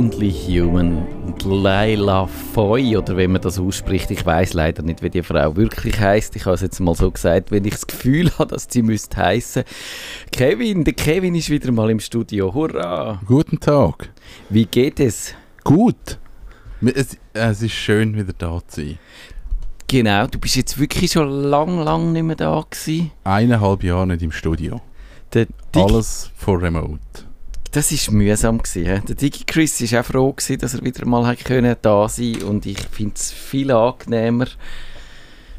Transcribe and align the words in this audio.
Only 0.00 0.32
Human. 0.32 1.06
Und 1.26 1.44
Laila 1.44 2.26
Foy, 2.26 2.96
oder 2.96 3.18
wie 3.18 3.26
man 3.26 3.42
das 3.42 3.58
ausspricht, 3.58 4.10
ich 4.10 4.24
weiß 4.24 4.54
leider 4.54 4.82
nicht, 4.82 5.02
wie 5.02 5.10
die 5.10 5.22
Frau 5.22 5.56
wirklich 5.56 6.00
heißt. 6.00 6.34
Ich 6.36 6.46
habe 6.46 6.54
es 6.54 6.62
jetzt 6.62 6.80
mal 6.80 6.94
so 6.94 7.10
gesagt, 7.10 7.50
wenn 7.50 7.66
ich 7.66 7.74
das 7.74 7.86
Gefühl 7.86 8.30
habe, 8.38 8.54
dass 8.54 8.66
sie 8.70 8.80
müsste 8.80 9.18
heißen. 9.18 9.62
Kevin, 10.32 10.84
der 10.84 10.94
Kevin 10.94 11.34
ist 11.34 11.50
wieder 11.50 11.70
mal 11.70 11.90
im 11.90 12.00
Studio. 12.00 12.54
Hurra! 12.54 13.20
Guten 13.26 13.60
Tag. 13.60 14.08
Wie 14.48 14.64
geht 14.64 15.00
es? 15.00 15.34
Gut. 15.64 16.18
Es, 16.80 17.18
es 17.34 17.60
ist 17.60 17.72
schön, 17.72 18.16
wieder 18.16 18.32
da 18.32 18.58
zu 18.66 18.80
sein. 18.80 18.98
Genau, 19.86 20.26
du 20.28 20.38
bist 20.38 20.56
jetzt 20.56 20.78
wirklich 20.78 21.12
schon 21.12 21.28
lang, 21.28 21.78
lang 21.78 22.12
nicht 22.14 22.22
mehr 22.22 22.36
da 22.36 22.64
gewesen. 22.70 23.10
Eineinhalb 23.24 23.84
Jahre 23.84 24.06
nicht 24.06 24.22
im 24.22 24.32
Studio. 24.32 24.80
Alles 25.74 26.30
vor 26.36 26.62
Remote. 26.62 27.29
Das 27.72 27.92
war 27.92 28.14
mühsam. 28.14 28.58
Gewesen? 28.58 29.04
Der 29.06 29.14
Digi 29.14 29.44
Chris 29.44 29.80
war 29.92 30.00
auch 30.00 30.04
froh, 30.04 30.32
gewesen, 30.32 30.58
dass 30.58 30.74
er 30.74 30.84
wieder 30.84 31.06
mal 31.06 31.36
können 31.36 31.76
da 31.80 32.08
sein 32.08 32.32
konnte. 32.32 32.46
Und 32.46 32.66
ich 32.66 32.80
finde 32.80 33.14
es 33.14 33.30
viel 33.30 33.70
angenehmer, 33.70 34.46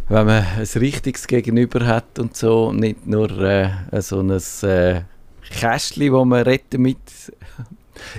wenn 0.10 0.26
man 0.26 0.44
ein 0.44 0.68
richtiges 0.76 1.28
Gegenüber 1.28 1.86
hat 1.86 2.20
und 2.20 2.36
so. 2.36 2.74
Nicht 2.74 3.08
nur 3.08 3.32
äh, 3.40 4.02
so 4.02 4.20
ein 4.20 4.30
äh, 4.30 5.02
Kästchen, 5.50 6.12
das 6.12 6.26
man 6.26 6.44
retten 6.44 6.82
mit. 6.82 6.98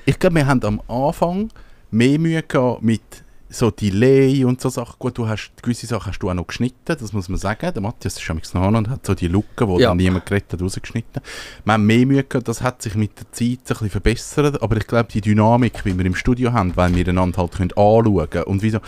ich 0.06 0.18
glaube, 0.18 0.36
wir 0.36 0.46
haben 0.46 0.62
am 0.64 0.80
Anfang 0.88 1.50
mehr 1.90 2.18
Mühe 2.18 2.42
gehabt 2.42 2.82
mit 2.82 3.21
so 3.52 3.70
Delay 3.70 4.44
und 4.44 4.60
so 4.60 4.68
Sachen. 4.68 4.94
Gut, 4.98 5.18
du 5.18 5.28
hast 5.28 5.52
gewisse 5.62 5.86
Sachen 5.86 6.10
hast 6.10 6.18
du 6.18 6.30
auch 6.30 6.34
noch 6.34 6.46
geschnitten, 6.46 6.96
das 6.98 7.12
muss 7.12 7.28
man 7.28 7.38
sagen. 7.38 7.72
Der 7.72 7.82
Matthias 7.82 8.14
ist 8.14 8.22
schon 8.22 8.40
noch 8.54 8.66
und 8.66 8.88
hat 8.88 9.06
so 9.06 9.14
die 9.14 9.28
Lücken, 9.28 9.68
die 9.68 9.82
ja. 9.82 9.88
dann 9.88 9.96
niemand 9.98 10.26
gerettet 10.26 10.54
hat, 10.54 10.62
rausgeschnitten. 10.62 11.22
Wir 11.64 11.72
haben 11.72 11.86
mehr 11.86 12.06
Mühe 12.06 12.24
gehabt, 12.24 12.48
das 12.48 12.62
hat 12.62 12.82
sich 12.82 12.94
mit 12.94 13.18
der 13.18 13.30
Zeit 13.32 13.58
ein 13.58 13.58
bisschen 13.64 13.90
verbessert, 13.90 14.62
aber 14.62 14.76
ich 14.76 14.86
glaube, 14.86 15.08
die 15.12 15.20
Dynamik, 15.20 15.84
wie 15.84 15.96
wir 15.96 16.06
im 16.06 16.14
Studio 16.14 16.52
haben, 16.52 16.76
weil 16.76 16.94
wir 16.94 17.06
einander 17.06 17.38
halt 17.38 17.52
können 17.52 17.72
anschauen 17.72 18.30
können 18.30 18.44
und 18.44 18.62
wieso, 18.62 18.78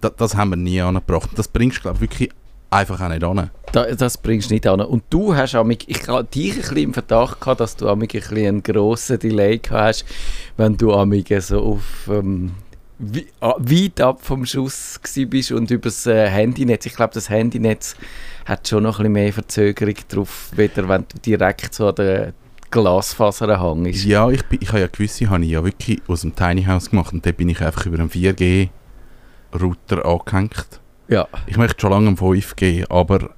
das, 0.00 0.12
das 0.16 0.36
haben 0.36 0.50
wir 0.50 0.56
nie 0.56 0.80
angebracht. 0.80 1.30
Das 1.36 1.48
bringst 1.48 1.78
du, 1.78 1.82
glaube 1.82 1.96
ich, 1.96 2.02
wirklich 2.02 2.30
einfach 2.70 3.00
auch 3.00 3.08
nicht 3.08 3.22
an. 3.22 3.50
Da, 3.72 3.94
das 3.94 4.18
bringst 4.18 4.50
du 4.50 4.54
nicht 4.54 4.66
an. 4.66 4.80
Und 4.80 5.04
du 5.10 5.34
hast 5.34 5.54
amig, 5.54 5.84
ich 5.88 6.08
hatte 6.08 6.24
dich 6.24 6.52
ein 6.52 6.60
bisschen 6.60 6.76
im 6.78 6.94
Verdacht 6.94 7.40
gehabt, 7.40 7.60
dass 7.60 7.76
du 7.76 7.88
amig 7.88 8.14
ein 8.14 8.20
bisschen 8.20 8.46
einen 8.46 8.62
grossen 8.62 9.18
Delay 9.18 9.60
hast, 9.70 10.04
wenn 10.56 10.76
du 10.76 10.92
amig 10.92 11.32
so 11.40 11.60
auf 11.60 12.08
ähm, 12.08 12.52
weit 13.02 14.00
ab 14.00 14.20
vom 14.22 14.46
Schuss 14.46 15.00
bist 15.28 15.52
und 15.52 15.70
über 15.70 15.84
das 15.84 16.06
äh, 16.06 16.28
Handynetz. 16.28 16.86
Ich 16.86 16.94
glaube, 16.94 17.14
das 17.14 17.28
Handynetz 17.28 17.96
hat 18.46 18.68
schon 18.68 18.84
noch 18.84 18.98
ein 18.98 19.02
bisschen 19.02 19.12
mehr 19.12 19.32
Verzögerung 19.32 19.94
drauf, 20.08 20.50
weder 20.54 20.88
wenn 20.88 21.04
du 21.08 21.18
direkt 21.18 21.74
so 21.74 21.88
an 21.88 21.94
der 21.96 22.32
Glasfaser 22.70 23.60
hängst. 23.60 24.04
Ja, 24.04 24.30
ich, 24.30 24.42
ich 24.60 24.68
habe 24.68 24.80
ja 24.80 24.86
gewisse, 24.86 25.28
habe 25.28 25.44
ich 25.44 25.50
ja 25.50 25.64
wirklich 25.64 26.00
aus 26.06 26.22
dem 26.22 26.34
Tiny 26.34 26.64
House 26.64 26.90
gemacht 26.90 27.12
und 27.12 27.26
da 27.26 27.32
bin 27.32 27.48
ich 27.48 27.60
einfach 27.60 27.86
über 27.86 27.98
einen 27.98 28.10
4G-Router 28.10 30.06
angehängt. 30.06 30.80
Ja. 31.08 31.28
Ich 31.46 31.56
möchte 31.56 31.80
schon 31.80 31.90
lange 31.90 32.08
einen 32.08 32.16
5G, 32.16 32.90
aber 32.90 33.30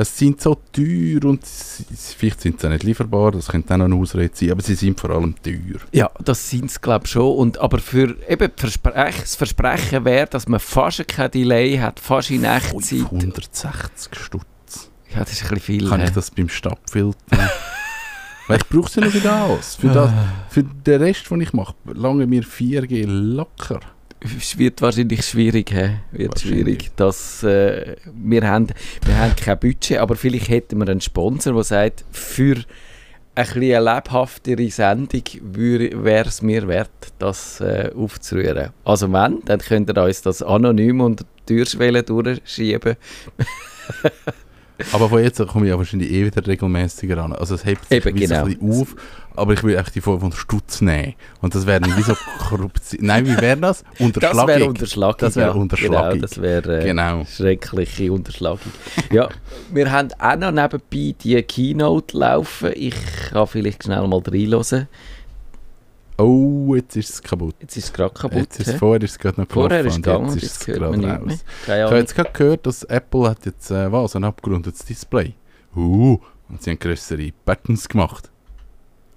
es 0.00 0.16
sind 0.16 0.40
so 0.40 0.56
teuer 0.72 1.24
und 1.24 1.44
vielleicht 1.44 2.40
sind 2.40 2.60
sie 2.60 2.68
nicht 2.68 2.84
lieferbar, 2.84 3.32
das 3.32 3.48
könnte 3.48 3.74
auch 3.74 3.78
noch 3.78 3.84
eine 3.86 3.96
Ausrede 3.96 4.30
sein, 4.34 4.52
aber 4.52 4.62
sie 4.62 4.74
sind 4.74 4.98
vor 4.98 5.10
allem 5.10 5.34
teuer. 5.42 5.80
Ja, 5.92 6.10
das 6.24 6.48
sind 6.48 6.70
sie 6.70 6.80
glaube 6.80 7.06
ich 7.06 7.12
schon. 7.12 7.36
Und, 7.36 7.58
aber 7.58 7.78
für 7.78 8.16
eben 8.28 8.50
Versprech, 8.56 9.20
das 9.20 9.36
Versprechen 9.36 10.04
wäre, 10.04 10.26
dass 10.26 10.48
man 10.48 10.60
fast 10.60 11.06
kein 11.08 11.30
Delay 11.30 11.78
hat, 11.78 12.00
fast 12.00 12.30
in 12.30 12.44
Echtzeit. 12.44 13.04
160 13.04 14.14
Stutz. 14.18 14.90
Ja, 15.12 15.20
das 15.20 15.32
ist 15.32 15.42
ein 15.42 15.48
bisschen 15.54 15.60
viel. 15.60 15.88
Kann 15.88 16.00
he? 16.00 16.06
ich 16.06 16.12
das 16.12 16.30
beim 16.30 16.48
Stadtfilter? 16.48 17.18
Weil 18.48 18.58
ich 18.58 18.68
brauche 18.68 18.90
sie 18.90 19.00
ja 19.00 19.06
noch 19.06 19.12
für 19.12 19.20
das. 19.20 19.76
Für, 19.76 19.88
das, 19.88 20.10
für 20.48 20.62
den 20.62 21.02
Rest, 21.02 21.30
den 21.30 21.40
ich 21.40 21.52
mache, 21.52 21.74
lange 21.92 22.26
mir 22.26 22.42
4G 22.42 23.06
locker 23.06 23.80
es 24.20 24.58
wird 24.58 24.82
wahrscheinlich 24.82 25.24
schwierig. 25.24 25.70
He? 25.70 25.90
Wird 26.12 26.40
schwierig. 26.40 26.90
Dass, 26.96 27.42
äh, 27.42 27.96
wir, 28.12 28.46
haben, 28.46 28.68
wir 29.04 29.18
haben 29.18 29.36
kein 29.36 29.58
Budget, 29.58 29.98
aber 29.98 30.16
vielleicht 30.16 30.48
hätten 30.48 30.78
wir 30.78 30.88
einen 30.88 31.00
Sponsor, 31.00 31.54
der 31.54 31.64
sagt, 31.64 32.04
für 32.10 32.56
ein 33.34 33.46
eine 33.46 33.80
lebhaftere 33.80 34.70
Sendung 34.70 35.22
wäre 35.42 36.28
es 36.28 36.42
mir 36.42 36.66
wert, 36.68 36.90
das 37.18 37.60
äh, 37.60 37.90
aufzurühren. 37.96 38.70
Also 38.84 39.10
wenn, 39.12 39.40
dann 39.44 39.60
könnt 39.60 39.88
ihr 39.88 40.02
uns 40.02 40.22
das 40.22 40.42
anonym 40.42 41.00
unter 41.00 41.24
die 41.48 41.56
Türschwelle 41.56 42.02
durchschieben. 42.02 42.96
Aber 44.92 45.08
von 45.08 45.22
jetzt 45.22 45.44
komme 45.46 45.66
ich 45.66 45.70
ja 45.70 45.78
wahrscheinlich 45.78 46.10
eh 46.10 46.24
wieder 46.24 46.46
regelmäßiger 46.46 47.18
an. 47.18 47.32
Also 47.32 47.54
es 47.54 47.64
hebt 47.64 47.88
sich 47.88 48.04
Eben, 48.04 48.16
genau. 48.16 48.44
ein 48.44 48.58
bisschen 48.58 48.82
auf, 48.82 48.96
aber 49.36 49.52
ich 49.52 49.62
will 49.62 49.76
echt 49.76 49.94
die 49.94 50.00
Form 50.00 50.20
von 50.20 50.32
Stutz 50.32 50.80
nehmen. 50.80 51.14
Und 51.40 51.54
das 51.54 51.66
wäre 51.66 51.80
nicht 51.80 51.96
wie 51.96 52.02
so 52.02 52.14
Korruption. 52.38 53.00
Nein, 53.06 53.26
wie 53.26 53.40
wäre 53.40 53.56
das? 53.56 53.84
Unterschlagung. 53.98 54.46
Das 54.46 54.48
wäre 54.48 54.68
Unterschlagung. 54.68 55.18
Das 55.18 55.36
wäre 55.36 55.54
Unterschlagung. 55.54 56.10
Genau, 56.10 56.22
das 56.22 56.40
wäre 56.42 56.80
äh, 56.80 56.84
genau. 56.84 57.24
schreckliche 57.24 58.12
Unterschlagung. 58.12 58.72
ja, 59.10 59.28
wir 59.72 59.90
haben 59.90 60.08
auch 60.18 60.36
noch 60.36 60.52
nebenbei 60.52 61.14
die 61.22 61.42
Keynote 61.42 62.18
laufen. 62.18 62.72
Ich 62.74 62.94
kann 63.30 63.46
vielleicht 63.46 63.84
schnell 63.84 64.06
mal 64.06 64.22
reinhören. 64.26 64.88
Oh, 66.20 66.74
jetzt 66.74 66.96
ist 66.96 67.10
es 67.10 67.22
kaputt. 67.22 67.54
Jetzt 67.60 67.76
ist 67.76 67.84
es 67.84 67.92
gerade 67.92 68.12
kaputt. 68.12 68.38
Jetzt 68.38 68.60
ist 68.60 68.68
es, 68.68 68.74
vorher 68.74 69.02
ist 69.02 69.12
es 69.12 69.18
gerade 69.18 69.40
noch 69.40 69.48
Vorher 69.48 69.80
ist 69.84 69.92
es 69.92 69.96
gegangen, 69.96 70.26
jetzt 70.26 70.42
ist 70.42 70.56
es 70.56 70.66
gerade 70.66 70.86
raus. 70.86 71.44
Ich 71.64 71.70
habe 71.70 71.96
jetzt 71.96 72.14
gerade 72.14 72.30
gehört, 72.32 72.66
dass 72.66 72.82
Apple 72.84 73.30
hat 73.30 73.46
jetzt 73.46 73.70
äh, 73.70 73.90
was, 73.90 74.14
ein 74.16 74.24
abgerundetes 74.24 74.84
Display. 74.84 75.34
Uh, 75.74 76.18
und 76.48 76.62
sie 76.62 76.70
haben 76.70 76.78
größere 76.78 77.30
Buttons 77.44 77.88
gemacht. 77.88 78.30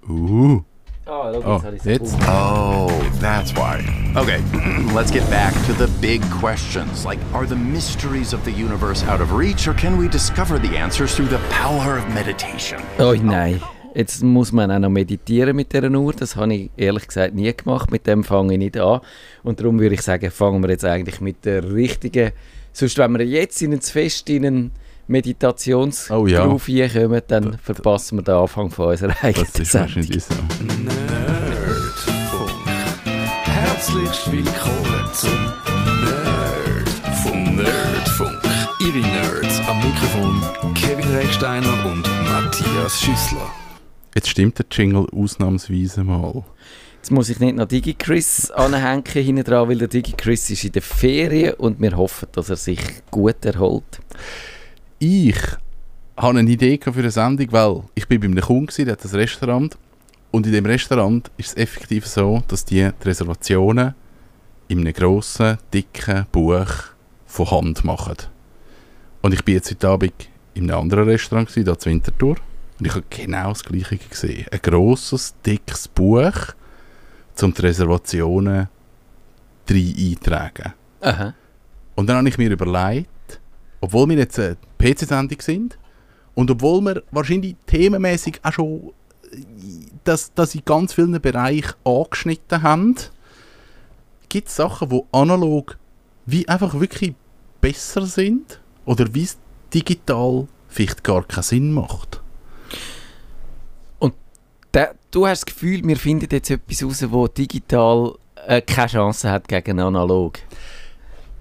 Uh. 0.08 0.62
Oh, 1.06 1.30
look, 1.30 1.46
oh, 1.46 1.62
jetzt. 1.84 2.16
Oh, 2.22 2.88
that's 3.20 3.52
why. 3.52 3.84
Okay, 4.16 4.42
let's 4.94 5.10
get 5.10 5.28
back 5.28 5.52
to 5.66 5.74
the 5.74 5.88
big 6.00 6.22
questions. 6.30 7.04
Like, 7.04 7.18
are 7.34 7.44
the 7.44 7.56
mysteries 7.56 8.32
of 8.32 8.42
the 8.46 8.52
universe 8.52 9.04
out 9.04 9.20
of 9.20 9.32
reach, 9.32 9.68
or 9.68 9.74
can 9.74 9.98
we 9.98 10.08
discover 10.08 10.58
the 10.58 10.78
answers 10.78 11.14
through 11.14 11.28
the 11.28 11.40
power 11.50 11.98
of 11.98 12.08
meditation? 12.14 12.80
Oh 12.98 13.12
nein. 13.12 13.60
Jetzt 13.94 14.24
muss 14.24 14.50
man 14.50 14.72
auch 14.72 14.78
noch 14.80 14.90
meditieren 14.90 15.54
mit 15.54 15.72
dieser 15.72 15.88
Uhr. 15.90 16.12
Das 16.12 16.34
habe 16.34 16.52
ich 16.52 16.70
ehrlich 16.76 17.06
gesagt 17.06 17.34
nie 17.34 17.54
gemacht. 17.56 17.92
Mit 17.92 18.08
dem 18.08 18.24
fange 18.24 18.54
ich 18.54 18.58
nicht 18.58 18.76
an. 18.76 19.00
Und 19.44 19.60
darum 19.60 19.78
würde 19.78 19.94
ich 19.94 20.02
sagen, 20.02 20.32
fangen 20.32 20.62
wir 20.62 20.70
jetzt 20.70 20.84
eigentlich 20.84 21.20
mit 21.20 21.44
der 21.44 21.72
richtigen. 21.72 22.32
Sonst, 22.72 22.98
wenn 22.98 23.16
wir 23.16 23.24
jetzt 23.24 23.62
in 23.62 23.72
ein 23.72 23.80
Fest 23.80 24.28
in 24.30 24.46
einen 24.46 24.72
Meditationsgroove 25.06 26.22
oh, 26.22 26.26
ja. 26.26 26.88
kommen, 26.88 27.22
dann 27.28 27.52
da, 27.52 27.58
verpassen 27.62 28.18
wir 28.18 28.22
den 28.22 28.34
Anfang 28.34 28.68
von 28.70 28.88
unserer 28.88 29.14
eigenen 29.22 29.46
Das 29.52 29.60
ist 29.60 29.74
wahrscheinlich 29.74 30.24
so. 30.24 30.34
Nerdfunk. 30.64 32.50
Herzlich 33.44 34.32
willkommen 34.32 35.08
zum 35.12 35.38
Nerdfunk. 37.04 37.56
Nerdfunk. 37.56 38.40
Ihre 38.80 39.06
Nerds 39.06 39.60
am 39.68 39.76
Mikrofon 39.76 40.74
Kevin 40.74 41.14
Recksteiner 41.14 41.86
und 41.86 42.02
Matthias 42.28 43.00
Schüssler. 43.00 43.63
Jetzt 44.14 44.28
stimmt 44.28 44.58
der 44.58 44.66
Jingle 44.70 45.06
ausnahmsweise 45.12 46.04
mal. 46.04 46.44
Jetzt 46.96 47.10
muss 47.10 47.28
ich 47.28 47.40
nicht 47.40 47.56
noch 47.56 47.66
DigiChris 47.66 48.50
anhängen 48.52 49.04
hinten 49.04 49.44
dran, 49.44 49.68
weil 49.68 49.78
der 49.78 49.88
DigiChris 49.88 50.50
ist 50.50 50.64
in 50.64 50.72
der 50.72 50.82
Ferien 50.82 51.54
und 51.54 51.80
wir 51.80 51.96
hoffen, 51.96 52.28
dass 52.32 52.48
er 52.48 52.56
sich 52.56 52.80
gut 53.10 53.44
erholt. 53.44 54.00
Ich 55.00 55.36
habe 56.16 56.38
eine 56.38 56.50
Idee 56.50 56.78
für 56.80 56.92
eine 56.92 57.10
Sendung, 57.10 57.48
weil 57.50 57.82
ich 57.94 58.06
bin 58.06 58.20
bei 58.20 58.26
einem 58.26 58.40
Kunden, 58.40 58.84
der 58.84 58.92
hat 58.92 59.04
ein 59.04 59.10
Restaurant 59.10 59.76
und 60.30 60.46
in 60.46 60.52
dem 60.52 60.66
Restaurant 60.66 61.30
ist 61.36 61.48
es 61.48 61.56
effektiv 61.56 62.06
so, 62.06 62.42
dass 62.48 62.64
die, 62.64 62.88
die 63.02 63.08
Reservationen 63.08 63.94
in 64.68 64.80
einem 64.80 64.92
grossen, 64.92 65.58
dicken 65.72 66.26
Buch 66.32 66.68
von 67.26 67.50
Hand 67.50 67.84
machen. 67.84 68.16
Und 69.22 69.34
ich 69.34 69.44
bin 69.44 69.56
jetzt 69.56 69.70
heute 69.70 69.88
Abend 69.88 70.28
in 70.54 70.70
einem 70.70 70.80
anderen 70.82 71.08
Restaurant, 71.08 71.50
hier 71.50 71.78
zu 71.78 71.90
Winterthur. 71.90 72.36
Und 72.78 72.86
ich 72.86 72.94
habe 72.94 73.04
genau 73.08 73.50
das 73.50 73.64
Gleiche 73.64 73.98
gesehen. 73.98 74.46
Ein 74.50 74.60
grosses, 74.62 75.34
dickes 75.44 75.88
Buch, 75.88 76.54
um 77.40 77.54
die 77.54 77.62
Reservationen 77.62 78.68
drei 79.66 79.94
eintragen. 79.96 80.72
Aha. 81.00 81.34
Und 81.94 82.08
dann 82.08 82.16
habe 82.18 82.28
ich 82.28 82.38
mir 82.38 82.50
überlegt, 82.50 83.40
obwohl 83.80 84.08
wir 84.08 84.18
jetzt 84.18 84.38
eine 84.38 84.56
PC-Sendung 84.78 85.40
sind 85.40 85.78
und 86.34 86.50
obwohl 86.50 86.80
wir 86.80 87.02
wahrscheinlich 87.10 87.56
themenmäßig 87.66 88.40
auch 88.42 88.52
schon 88.52 88.92
das, 90.04 90.32
das 90.34 90.54
in 90.54 90.62
ganz 90.64 90.92
vielen 90.94 91.20
Bereichen 91.20 91.74
angeschnitten 91.84 92.62
haben, 92.62 92.96
gibt 94.28 94.48
es 94.48 94.56
Sachen, 94.56 94.88
die 94.88 95.02
analog 95.12 95.78
wie 96.26 96.48
einfach 96.48 96.78
wirklich 96.78 97.14
besser 97.60 98.06
sind 98.06 98.60
oder 98.84 99.14
wie 99.14 99.24
es 99.24 99.38
digital 99.72 100.48
vielleicht 100.68 101.04
gar 101.04 101.24
keinen 101.24 101.42
Sinn 101.42 101.72
macht. 101.72 102.23
Du 105.14 105.28
hast 105.28 105.42
das 105.42 105.46
Gefühl, 105.46 105.80
wir 105.86 105.96
finden 105.96 106.26
jetzt 106.28 106.50
etwas 106.50 106.82
raus, 106.82 107.06
wo 107.08 107.28
digital 107.28 108.16
äh, 108.48 108.60
keine 108.60 108.88
Chance 108.88 109.30
hat 109.30 109.46
gegen 109.46 109.78
analog. 109.78 110.40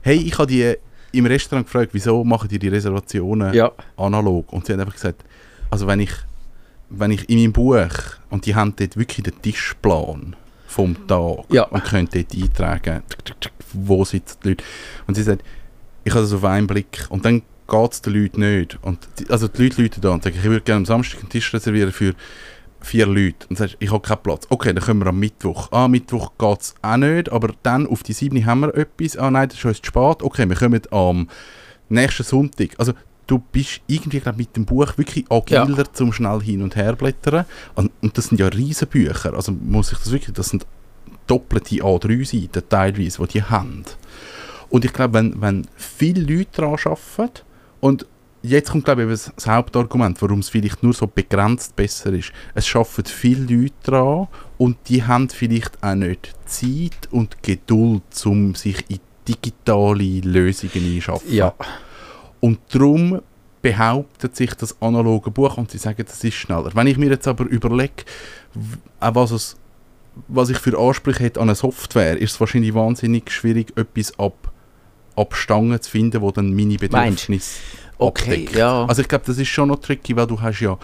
Hey, 0.03 0.17
ich 0.17 0.37
habe 0.37 0.45
die 0.45 0.75
im 1.11 1.25
Restaurant 1.25 1.65
gefragt, 1.65 1.89
wieso 1.91 2.23
machen 2.23 2.49
die 2.49 2.59
die 2.59 2.67
Reservationen 2.67 3.51
ja. 3.51 3.71
analog? 3.97 4.53
Und 4.53 4.67
sie 4.67 4.73
haben 4.73 4.81
einfach 4.81 4.93
gesagt, 4.93 5.25
also 5.71 5.87
wenn 5.87 6.01
ich, 6.01 6.11
wenn 6.91 7.09
ich 7.09 7.27
in 7.27 7.39
meinem 7.39 7.51
Buch, 7.51 7.89
und 8.29 8.45
die 8.45 8.53
haben 8.53 8.75
dort 8.75 8.95
wirklich 8.95 9.23
den 9.23 9.41
Tischplan 9.41 10.35
vom 10.67 11.07
Tag 11.07 11.45
Ja. 11.49 11.63
und 11.63 11.83
können 11.83 12.07
dort 12.13 12.31
eintragen, 12.31 13.01
wo 13.73 14.05
sitzen 14.05 14.37
die 14.43 14.49
Leute. 14.49 14.63
Und 15.07 15.15
sie 15.15 15.23
sagt, 15.23 15.43
ich 16.03 16.13
habe 16.13 16.21
das 16.21 16.31
auf 16.31 16.43
einen 16.43 16.67
Blick. 16.67 17.07
Und 17.09 17.25
dann 17.25 17.41
geht 17.67 17.91
es 17.91 18.01
den 18.03 18.13
Leuten 18.13 18.41
nicht. 18.41 18.77
Und 18.83 18.99
die, 19.17 19.27
also 19.31 19.47
die 19.47 19.63
Leute 19.63 19.81
Leute 19.81 19.99
da 19.99 20.11
und 20.11 20.23
sagen, 20.23 20.35
ich 20.37 20.43
würde 20.43 20.61
gerne 20.61 20.77
am 20.77 20.85
Samstag 20.85 21.21
einen 21.21 21.29
Tisch 21.29 21.51
reservieren 21.51 21.91
für 21.91 22.13
vier 22.83 23.07
Leute. 23.07 23.47
Und 23.49 23.57
sagst, 23.57 23.77
ich 23.79 23.91
habe 23.91 24.01
keinen 24.01 24.21
Platz. 24.21 24.45
Okay, 24.49 24.73
dann 24.73 24.83
können 24.83 24.99
wir 24.99 25.07
am 25.07 25.19
Mittwoch. 25.19 25.71
Ah, 25.71 25.87
Mittwoch 25.87 26.33
geht 26.37 26.61
es 26.61 26.75
auch 26.81 26.97
nicht, 26.97 27.31
aber 27.31 27.53
dann 27.63 27.87
auf 27.87 28.03
die 28.03 28.13
7 28.13 28.45
haben 28.45 28.61
wir 28.61 28.75
etwas. 28.75 29.17
Ah 29.17 29.31
nein, 29.31 29.49
das 29.49 29.57
ist 29.57 29.65
uns 29.65 29.81
zu 29.81 29.87
spät. 29.87 30.21
Okay, 30.21 30.47
wir 30.47 30.55
kommen 30.55 30.81
am 30.91 31.27
nächsten 31.89 32.23
Sonntag. 32.23 32.71
Also 32.77 32.93
du 33.27 33.39
bist 33.39 33.81
irgendwie 33.87 34.19
glaub, 34.19 34.37
mit 34.37 34.55
dem 34.55 34.65
Buch 34.65 34.97
wirklich 34.97 35.25
agiler 35.31 35.91
zum 35.93 36.13
schnell 36.13 36.41
hin 36.41 36.61
und 36.61 36.75
her 36.75 36.95
blättern. 36.95 37.45
Und, 37.75 37.91
und 38.01 38.17
das 38.17 38.25
sind 38.27 38.39
ja 38.39 38.47
riesen 38.47 38.87
Bücher. 38.87 39.33
Also 39.33 39.51
muss 39.51 39.91
ich 39.91 39.97
das 39.99 40.11
wirklich, 40.11 40.33
das 40.33 40.49
sind 40.49 40.65
doppelte 41.27 41.75
A3-Seiten 41.75 42.63
teilweise, 42.67 43.21
die 43.21 43.27
die 43.33 43.43
haben. 43.43 43.85
Und 44.69 44.85
ich 44.85 44.93
glaube, 44.93 45.13
wenn, 45.13 45.39
wenn 45.41 45.67
viele 45.75 46.21
Leute 46.21 46.61
daran 46.61 46.79
arbeiten 46.83 47.41
und 47.79 48.05
jetzt 48.43 48.71
kommt 48.71 48.85
glaube 48.85 49.01
ich 49.01 49.05
eben 49.05 49.19
das, 49.35 49.47
Hauptargument, 49.47 50.21
warum 50.21 50.39
es 50.39 50.49
vielleicht 50.49 50.83
nur 50.83 50.93
so 50.93 51.07
begrenzt 51.07 51.75
besser 51.75 52.13
ist. 52.13 52.31
Es 52.53 52.67
schaffen 52.67 53.05
viele 53.05 53.55
Leute 53.55 53.73
daran 53.83 54.27
und 54.57 54.77
die 54.89 55.03
haben 55.03 55.29
vielleicht 55.29 55.81
auch 55.81 55.95
nicht 55.95 56.33
Zeit 56.45 57.09
und 57.11 57.41
Geduld, 57.41 58.03
um 58.25 58.53
sich 58.53 58.83
in 58.89 58.99
digitale 59.27 60.19
Lösungen 60.19 60.73
einzuschaffen. 60.75 61.33
Ja. 61.33 61.53
Und 62.41 62.59
darum 62.69 63.21
behauptet 63.61 64.35
sich 64.35 64.53
das 64.55 64.79
analoge 64.81 65.31
Buch 65.31 65.57
und 65.57 65.71
sie 65.71 65.77
sagen, 65.77 66.03
das 66.05 66.21
ist 66.23 66.33
schneller. 66.33 66.71
Wenn 66.73 66.87
ich 66.87 66.97
mir 66.97 67.09
jetzt 67.09 67.27
aber 67.27 67.45
überlege, 67.45 68.03
auch 68.99 69.15
was, 69.15 69.31
es, 69.31 69.55
was 70.27 70.49
ich 70.49 70.57
für 70.57 70.77
Ansprüche 70.77 71.23
hätte 71.23 71.39
an 71.39 71.47
eine 71.47 71.55
Software, 71.55 72.17
ist 72.17 72.33
es 72.33 72.39
wahrscheinlich 72.41 72.73
wahnsinnig 72.73 73.31
schwierig, 73.31 73.71
etwas 73.77 74.19
ab, 74.19 74.51
ab 75.15 75.33
Stangen 75.33 75.81
zu 75.81 75.89
finden, 75.89 76.21
wo 76.21 76.31
dann 76.31 76.53
meine 76.53 76.75
Meinst 76.91 77.27
Bedürfnisse 77.27 77.61
Okay, 78.03 78.31
abdeckt. 78.31 78.55
ja. 78.55 78.85
Also 78.85 79.01
ich 79.01 79.07
glaube, 79.07 79.25
das 79.25 79.37
ist 79.37 79.47
schon 79.47 79.69
noch 79.69 79.79
tricky, 79.79 80.15
weil 80.15 80.27
du 80.27 80.39
hast 80.41 80.59
ja 80.59 80.77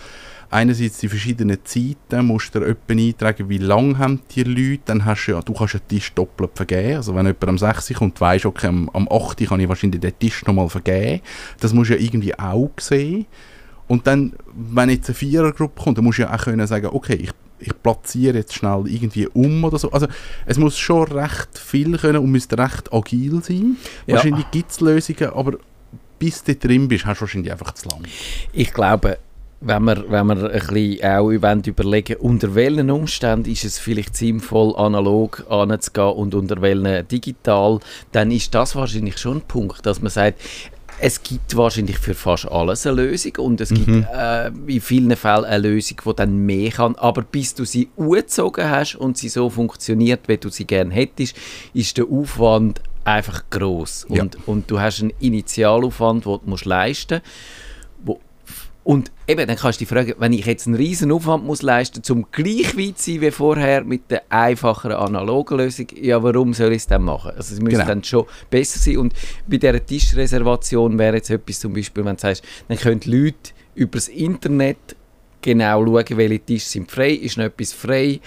einerseits 0.51 0.97
die 0.97 1.07
verschiedenen 1.09 1.59
Zeiten, 1.63 2.25
musst 2.25 2.55
du 2.55 2.59
etwa 2.61 2.93
eintragen, 2.93 3.49
wie 3.49 3.59
lange 3.59 3.97
haben 3.97 4.21
die 4.31 4.43
Leute, 4.43 4.81
dann 4.85 5.05
hast 5.05 5.27
du 5.27 5.33
ja, 5.33 5.41
du 5.41 5.53
kannst 5.53 5.75
einen 5.75 5.87
Tisch 5.87 6.11
doppelt 6.13 6.51
vergeben, 6.55 6.97
also 6.97 7.13
wenn 7.15 7.25
jemand 7.27 7.47
am 7.47 7.57
6 7.57 7.93
kommt, 7.93 8.19
weisst 8.19 8.45
okay, 8.45 8.67
am, 8.67 8.89
am 8.89 9.07
8 9.09 9.45
kann 9.47 9.59
ich 9.59 9.69
wahrscheinlich 9.69 10.01
den 10.01 10.17
Tisch 10.17 10.43
nochmal 10.45 10.69
vergeben, 10.69 11.21
das 11.59 11.73
musst 11.73 11.91
du 11.91 11.95
ja 11.95 12.01
irgendwie 12.01 12.37
auch 12.37 12.71
sehen 12.79 13.27
und 13.87 14.07
dann, 14.07 14.33
wenn 14.53 14.89
jetzt 14.89 15.09
eine 15.09 15.15
Vierergruppe 15.15 15.83
kommt, 15.83 15.97
dann 15.97 16.05
musst 16.05 16.17
du 16.17 16.23
ja 16.23 16.33
auch 16.33 16.43
können 16.43 16.65
sagen, 16.65 16.87
okay, 16.91 17.15
ich, 17.15 17.31
ich 17.59 17.83
platziere 17.83 18.37
jetzt 18.37 18.55
schnell 18.55 18.85
irgendwie 18.87 19.27
um 19.27 19.63
oder 19.63 19.77
so, 19.77 19.91
also 19.91 20.07
es 20.47 20.57
muss 20.57 20.79
schon 20.79 21.11
recht 21.11 21.59
viel 21.59 21.95
können 21.97 22.17
und 22.17 22.31
müsste 22.31 22.57
recht 22.57 22.91
agil 22.91 23.43
sein, 23.43 23.77
Ja. 24.07 24.15
wahrscheinlich 24.15 24.49
gibt 24.49 24.71
es 24.71 24.79
Lösungen, 24.79 25.29
aber 25.31 25.59
bis 26.19 26.43
du 26.43 26.55
drin 26.55 26.87
bist, 26.87 27.05
hast 27.05 27.19
du 27.19 27.21
wahrscheinlich 27.21 27.51
einfach 27.51 27.73
zu 27.73 27.89
lang. 27.89 28.03
Ich 28.53 28.73
glaube, 28.73 29.17
wenn 29.61 29.83
wir, 29.83 30.09
wenn 30.09 30.27
wir 30.27 30.51
ein 30.51 30.67
bisschen 30.67 31.03
auch 31.03 31.29
überlegen 31.29 32.15
unter 32.17 32.55
welchen 32.55 32.91
Umständen 32.91 33.51
ist 33.51 33.65
es 33.65 33.77
vielleicht 33.77 34.15
sinnvoll, 34.15 34.75
analog 34.77 35.45
anzugehen 35.49 36.13
und 36.13 36.35
unter 36.35 36.61
welchen 36.61 37.07
digital, 37.07 37.79
dann 38.11 38.31
ist 38.31 38.53
das 38.55 38.75
wahrscheinlich 38.75 39.17
schon 39.17 39.37
ein 39.37 39.41
Punkt, 39.41 39.85
dass 39.85 40.01
man 40.01 40.11
sagt, 40.11 40.39
es 41.01 41.23
gibt 41.23 41.55
wahrscheinlich 41.55 41.97
für 41.97 42.13
fast 42.13 42.49
alles 42.51 42.85
eine 42.85 43.01
Lösung 43.03 43.35
und 43.37 43.61
es 43.61 43.69
gibt 43.69 43.87
äh, 43.87 44.47
in 44.67 44.81
vielen 44.81 45.15
Fällen 45.15 45.45
eine 45.45 45.67
Lösung, 45.67 45.97
die 46.05 46.13
dann 46.15 46.37
mehr 46.45 46.71
kann, 46.71 46.95
aber 46.95 47.21
bis 47.21 47.55
du 47.55 47.65
sie 47.65 47.89
angezogen 47.97 48.69
hast 48.69 48.95
und 48.95 49.17
sie 49.17 49.29
so 49.29 49.49
funktioniert, 49.49 50.27
wie 50.27 50.37
du 50.37 50.49
sie 50.49 50.65
gerne 50.65 50.93
hättest, 50.93 51.35
ist 51.73 51.97
der 51.97 52.05
Aufwand 52.05 52.81
einfach 53.05 53.43
groß 53.49 54.07
Ja. 54.09 54.23
und, 54.23 54.37
und 54.47 54.69
du 54.69 54.79
hast 54.79 55.01
einen 55.01 55.13
Initialaufwand, 55.19 56.25
den 56.25 56.33
du 56.33 56.41
musst 56.45 56.65
leisten 56.65 57.21
musst, 57.21 57.29
und 58.89 59.11
eben, 59.27 59.45
dann 59.45 59.55
kannst 59.55 59.79
du 59.79 59.85
dich 59.85 59.87
fragen, 59.87 60.15
wenn 60.17 60.33
ich 60.33 60.47
jetzt 60.47 60.65
einen 60.65 60.75
riesen 60.75 61.11
Aufwand 61.11 61.45
muss 61.45 61.61
leisten 61.61 61.99
muss, 61.99 62.09
um 62.09 62.25
gleich 62.31 62.75
weit 62.75 62.97
zu 62.97 63.11
sein 63.11 63.21
wie 63.21 63.29
vorher 63.29 63.83
mit 63.83 64.09
der 64.09 64.23
einfacheren 64.29 64.93
analogen 64.97 65.59
Lösung, 65.59 65.85
ja, 66.01 66.23
warum 66.23 66.55
soll 66.55 66.71
ich 66.71 66.77
es 66.77 66.87
dann 66.87 67.03
machen? 67.03 67.33
Also 67.37 67.53
es 67.53 67.61
müsste 67.61 67.81
Genau. 67.81 67.87
dann 67.87 68.03
schon 68.03 68.25
besser 68.49 68.79
sein. 68.79 68.97
Und 68.97 69.13
bei 69.45 69.57
dieser 69.57 69.85
Tischreservation 69.85 70.97
wäre 70.97 71.17
jetzt 71.17 71.29
etwas 71.29 71.59
zum 71.59 71.71
Beispiel, 71.71 72.03
wenn 72.03 72.15
du 72.15 72.21
sagst, 72.21 72.43
dann 72.67 72.79
können 72.79 72.99
die 72.99 73.11
Leute 73.11 73.51
über 73.75 73.91
das 73.99 74.07
Internet 74.07 74.95
genau 75.43 75.85
schauen, 75.85 76.17
welche 76.17 76.39
Tische 76.39 76.69
sind 76.69 76.89
frei, 76.89 77.11
ist 77.11 77.37
noch 77.37 77.45
etwas 77.45 77.73
frei, 77.73 78.19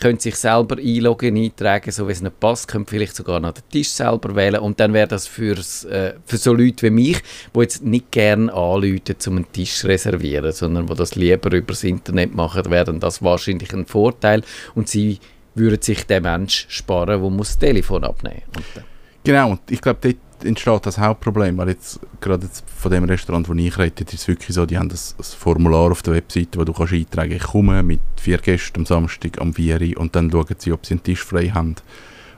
können 0.00 0.18
sich 0.18 0.36
selber 0.36 0.76
einloggen, 0.78 1.36
eintragen, 1.36 1.90
so 1.90 2.08
wie 2.08 2.12
es 2.12 2.22
nicht 2.22 2.40
passt, 2.40 2.68
können 2.68 2.86
vielleicht 2.86 3.16
sogar 3.16 3.40
noch 3.40 3.52
den 3.52 3.62
Tisch 3.70 3.90
selber 3.90 4.34
wählen 4.34 4.60
und 4.60 4.80
dann 4.80 4.92
wäre 4.92 5.08
das 5.08 5.26
für's, 5.26 5.84
äh, 5.84 6.14
für 6.26 6.36
so 6.36 6.52
Leute 6.52 6.86
wie 6.86 6.90
mich, 6.90 7.22
die 7.54 7.60
jetzt 7.60 7.84
nicht 7.84 8.10
gerne 8.10 8.52
anrufen, 8.52 9.16
um 9.26 9.36
einen 9.36 9.52
Tisch 9.52 9.76
zu 9.76 9.86
reservieren, 9.86 10.52
sondern 10.52 10.86
die 10.86 10.94
das 10.94 11.14
lieber 11.14 11.52
über 11.52 11.72
das 11.72 11.84
Internet 11.84 12.34
machen, 12.34 12.70
wäre 12.70 12.92
das 12.94 13.22
wahrscheinlich 13.22 13.72
ein 13.72 13.86
Vorteil 13.86 14.42
und 14.74 14.88
sie 14.88 15.18
würden 15.54 15.80
sich 15.80 16.04
den 16.04 16.22
Mensch 16.22 16.66
sparen, 16.68 17.20
der 17.20 17.38
das 17.38 17.58
Telefon 17.58 18.04
abnehmen 18.04 18.42
muss. 18.54 18.84
Genau, 19.22 19.52
und 19.52 19.60
ich 19.70 19.80
glaube, 19.80 20.00
dort 20.02 20.16
entsteht 20.42 20.86
das 20.86 20.98
Hauptproblem, 20.98 21.56
weil 21.58 21.68
jetzt 21.68 22.00
gerade 22.20 22.46
jetzt 22.46 22.64
von 22.68 22.90
dem 22.90 23.04
Restaurant, 23.04 23.48
wo 23.48 23.54
ich 23.54 23.78
rede, 23.78 24.02
ist 24.04 24.14
es 24.14 24.28
wirklich 24.28 24.54
so, 24.54 24.66
die 24.66 24.76
haben 24.78 24.88
das, 24.88 25.14
das 25.16 25.34
Formular 25.34 25.90
auf 25.90 26.02
der 26.02 26.14
Webseite, 26.14 26.58
wo 26.58 26.64
du 26.64 26.72
kannst 26.72 26.92
eintragen 26.92 27.32
ich 27.32 27.42
komme 27.42 27.82
mit 27.82 28.00
vier 28.16 28.38
Gästen 28.38 28.80
am 28.80 28.86
Samstag 28.86 29.40
am 29.40 29.52
4 29.54 29.80
Uhr 29.80 30.00
und 30.00 30.16
dann 30.16 30.30
schauen 30.30 30.46
sie, 30.58 30.72
ob 30.72 30.84
sie 30.84 30.94
einen 30.94 31.02
Tisch 31.02 31.22
frei 31.22 31.48
haben 31.48 31.76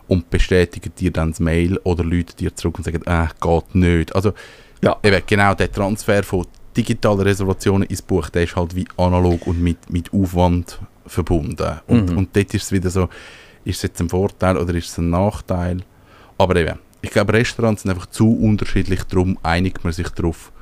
und 0.09 0.31
bestätigen 0.31 0.93
dir 0.99 1.11
dann 1.11 1.31
das 1.31 1.41
Mail 1.41 1.79
oder 1.85 2.05
Leute 2.05 2.35
dir 2.37 2.55
zurück 2.55 2.79
und 2.79 2.85
sagen, 2.85 3.03
äh, 3.07 3.27
geht 3.41 3.75
nicht. 3.75 4.15
Also 4.15 4.33
Ja. 4.83 4.97
eben 5.03 5.23
genau 5.27 5.55
der 5.55 5.73
Transfer 5.73 6.23
von 6.23 6.47
digitalen 6.77 7.21
Reservationen 7.21 7.89
ins 7.89 8.03
Buch, 8.03 8.29
der 8.29 8.43
ist 8.45 8.55
halt 8.57 8.77
wie 8.77 8.87
analog 8.99 9.47
und 9.47 9.63
mit, 9.63 9.91
mit 9.91 10.13
Aufwand 10.13 10.79
verbunden. 11.07 11.81
Und, 11.87 12.11
Mhm. 12.11 12.19
und 12.19 12.37
dort 12.37 12.53
ist 12.55 12.65
es 12.65 12.73
wieder 12.73 12.91
so, 12.91 13.09
ist 13.65 13.77
es 13.77 13.83
jetzt 13.83 14.01
ein 14.01 14.09
Vorteil 14.09 14.57
oder 14.59 14.75
ist 14.75 14.91
es 14.91 14.99
ein 14.99 15.11
Nachteil? 15.11 15.79
Aber 16.39 16.55
eben, 16.57 16.79
ich 17.03 17.11
glaube, 17.11 17.33
Restaurants 17.33 17.83
sind 17.83 17.91
einfach 17.91 18.07
zu 18.07 18.33
unterschiedlich, 18.33 19.03
darum 19.05 19.39
einigt 19.43 19.85
man 19.85 19.93
sich 19.93 20.09
darauf, 20.09 20.53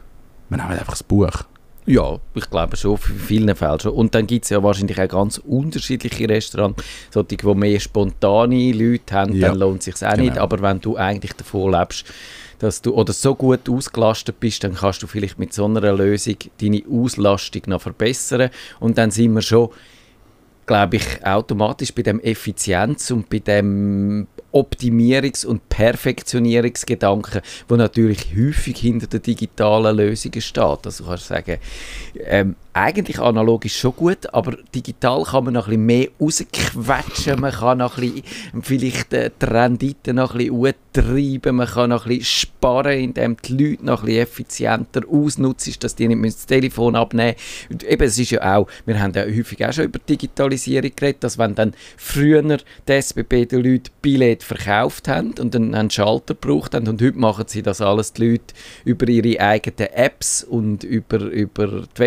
wir 0.49 0.59
nehmen 0.59 0.71
einfach 0.71 0.93
das 0.93 1.03
Buch. 1.03 1.45
Ja, 1.87 2.19
ich 2.35 2.49
glaube 2.49 2.77
schon, 2.77 2.99
in 3.09 3.19
vielen 3.19 3.55
Fällen 3.55 3.79
schon. 3.79 3.93
Und 3.93 4.15
dann 4.15 4.27
gibt 4.27 4.45
es 4.45 4.51
ja 4.51 4.63
wahrscheinlich 4.63 4.99
auch 4.99 5.09
ganz 5.09 5.39
unterschiedliche 5.39 6.29
Restaurants, 6.29 6.83
solche, 7.11 7.37
die 7.37 7.55
mehr 7.55 7.79
spontane 7.79 8.73
Leute 8.73 9.15
haben, 9.15 9.35
Ja, 9.35 9.49
dann 9.49 9.59
lohnt 9.59 9.81
es 9.81 9.85
sich 9.85 10.07
auch 10.07 10.13
genau. 10.13 10.25
nicht. 10.25 10.39
Aber 10.39 10.63
wenn 10.63 10.81
du 10.81 10.97
eigentlich 10.97 11.35
davon 11.35 11.73
lebst, 11.73 12.07
dass 12.59 12.81
du 12.81 12.95
oder 12.95 13.13
so 13.13 13.35
gut 13.35 13.69
ausgelastet 13.69 14.41
bist, 14.41 14.65
dann 14.65 14.75
kannst 14.75 15.03
du 15.03 15.07
vielleicht 15.07 15.39
mit 15.39 15.53
so 15.53 15.67
einer 15.67 15.93
Lösung 15.93 16.37
deine 16.59 16.83
Auslastung 16.91 17.63
noch 17.67 17.83
verbessern. 17.83 18.49
Und 18.81 18.97
dann 18.97 19.11
sind 19.11 19.35
wir 19.35 19.43
schon, 19.43 19.69
glaube 20.67 20.97
ich, 20.97 21.25
automatisch 21.25 21.93
bei 21.93 22.03
dem 22.03 22.21
Effizienz 22.21 23.11
und 23.11 23.29
bei 23.29 23.39
dem 23.39 24.27
Optimierungs- 24.53 25.45
und 25.45 25.69
Perfektionierungsgedanken, 25.69 27.41
wo 27.69 27.77
natürlich 27.77 28.35
häufig 28.37 28.79
hinter 28.79 29.07
den 29.09 29.23
digitalen 29.23 29.97
Lösungen 29.97 30.41
steht. 30.41 30.87
Also 30.87 31.05
du 31.05 31.11
kannst 31.11 31.27
sagen, 31.27 31.59
ähm, 32.21 32.57
eigentlich 32.75 33.21
analog 33.21 33.65
ist 33.65 33.77
schon 33.77 33.95
gut, 33.95 34.35
aber 34.35 34.57
digital 34.75 35.23
kann 35.23 35.45
man 35.45 35.55
noch 35.55 35.69
ein 35.69 35.87
bisschen 35.87 35.87
mehr 35.87 36.09
rausquetschen, 36.21 37.41
man 37.41 37.53
kann 37.53 37.79
noch 37.79 37.99
ein 37.99 38.13
bisschen, 38.13 38.63
vielleicht 38.63 39.13
äh, 39.13 39.31
die 39.41 39.47
Rendite 39.47 40.13
noch 40.13 40.35
ein 40.35 40.39
bisschen 40.39 40.75
treiben, 40.93 41.57
man 41.57 41.69
kann 41.69 41.91
noch 41.91 42.05
ein 42.05 42.19
bisschen 42.19 42.49
sparen, 42.49 42.99
indem 42.99 43.37
die 43.37 43.53
Leute 43.53 43.87
noch 43.87 44.01
ein 44.01 44.07
bisschen 44.07 44.23
effizienter 44.23 45.03
ausnutzen, 45.09 45.75
dass 45.79 45.95
die 45.95 46.09
nicht 46.09 46.37
das 46.37 46.47
Telefon 46.47 46.97
abnehmen 46.97 47.37
müssen. 47.69 47.89
Eben, 47.89 48.03
es 48.03 48.19
ist 48.19 48.31
ja 48.31 48.57
auch, 48.57 48.69
wir 48.87 49.01
haben 49.01 49.13
ja 49.15 49.23
häufig 49.23 49.65
auch 49.65 49.73
schon 49.73 49.85
über 49.85 50.01
Digitalisierung 50.01 50.91
geredet, 50.97 51.23
dass 51.23 51.39
wenn 51.39 51.55
dann 51.55 51.75
früher 51.97 52.43
die 52.43 52.93
SBB 52.93 53.47
den 53.47 53.63
Leuten 53.63 53.91
Billett 54.03 54.43
verkauft 54.43 55.07
haben 55.07 55.35
und 55.39 55.55
dann 55.55 55.75
einen 55.75 55.91
Schalter 55.91 56.35
gebraucht 56.35 56.75
haben 56.75 56.89
und 56.89 57.01
heute 57.01 57.19
machen 57.19 57.45
sie 57.47 57.63
das 57.63 57.81
alles 57.81 58.13
die 58.13 58.33
Leute 58.33 58.55
über 58.85 59.09
ihre 59.09 59.41
eigenen 59.41 59.93
Apps 59.93 60.43
und 60.43 60.83
über, 60.83 61.19
über 61.19 61.85
die 61.97 62.03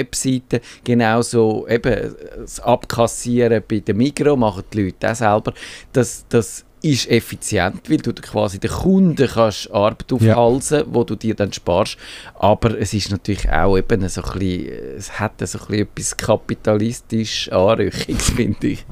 Webseiten. 0.57 0.83
Genauso 0.83 1.67
eben 1.67 2.15
das 2.37 2.59
Abkassieren 2.59 3.63
bei 3.67 3.79
der 3.79 3.95
Migro 3.95 4.35
machen 4.35 4.63
die 4.73 4.83
Leute 4.85 5.11
auch 5.11 5.15
selber. 5.15 5.53
Das, 5.93 6.25
das 6.29 6.65
ist 6.81 7.09
effizient, 7.09 7.89
weil 7.89 7.97
du 7.97 8.13
quasi 8.13 8.59
den 8.59 8.69
Kunden 8.69 9.27
kannst 9.27 9.71
Arbeit 9.71 10.13
aufhalsen, 10.13 10.83
wo 10.87 11.03
du 11.03 11.15
dir 11.15 11.33
dann 11.33 11.51
sparst. 11.51 11.97
Aber 12.35 12.79
es 12.79 12.93
ist 12.93 13.11
natürlich 13.11 13.49
auch 13.49 13.77
eben 13.77 14.07
so 14.07 14.21
ein 14.21 14.39
bisschen, 14.39 14.95
es 14.97 15.19
hat 15.19 15.33
so 15.39 15.57
ein 15.57 15.65
bisschen 15.65 15.81
etwas 15.81 16.17
kapitalistisch 16.17 17.51
Anrüchiges, 17.51 18.29
finde 18.35 18.67
ich. 18.67 18.85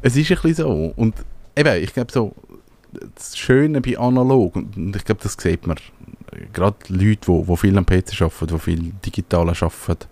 Es 0.00 0.16
ist 0.16 0.30
ein 0.30 0.38
bisschen 0.40 0.54
so. 0.54 0.92
Und 0.96 1.14
eben, 1.54 1.82
ich 1.82 1.92
glaube 1.92 2.10
so, 2.10 2.32
das 3.14 3.36
Schöne 3.36 3.80
bei 3.80 3.98
analog, 3.98 4.56
und 4.56 4.96
ich 4.96 5.04
glaube, 5.04 5.20
das 5.22 5.36
sieht 5.38 5.66
man, 5.66 5.76
gerade 6.52 6.76
Leute, 6.88 7.20
die, 7.26 7.44
die 7.46 7.56
viel 7.56 7.76
am 7.78 7.86
PC 7.86 8.22
arbeiten, 8.22 8.46
die 8.46 8.58
viel 8.58 8.92
digital 9.04 9.48
arbeiten, 9.48 10.08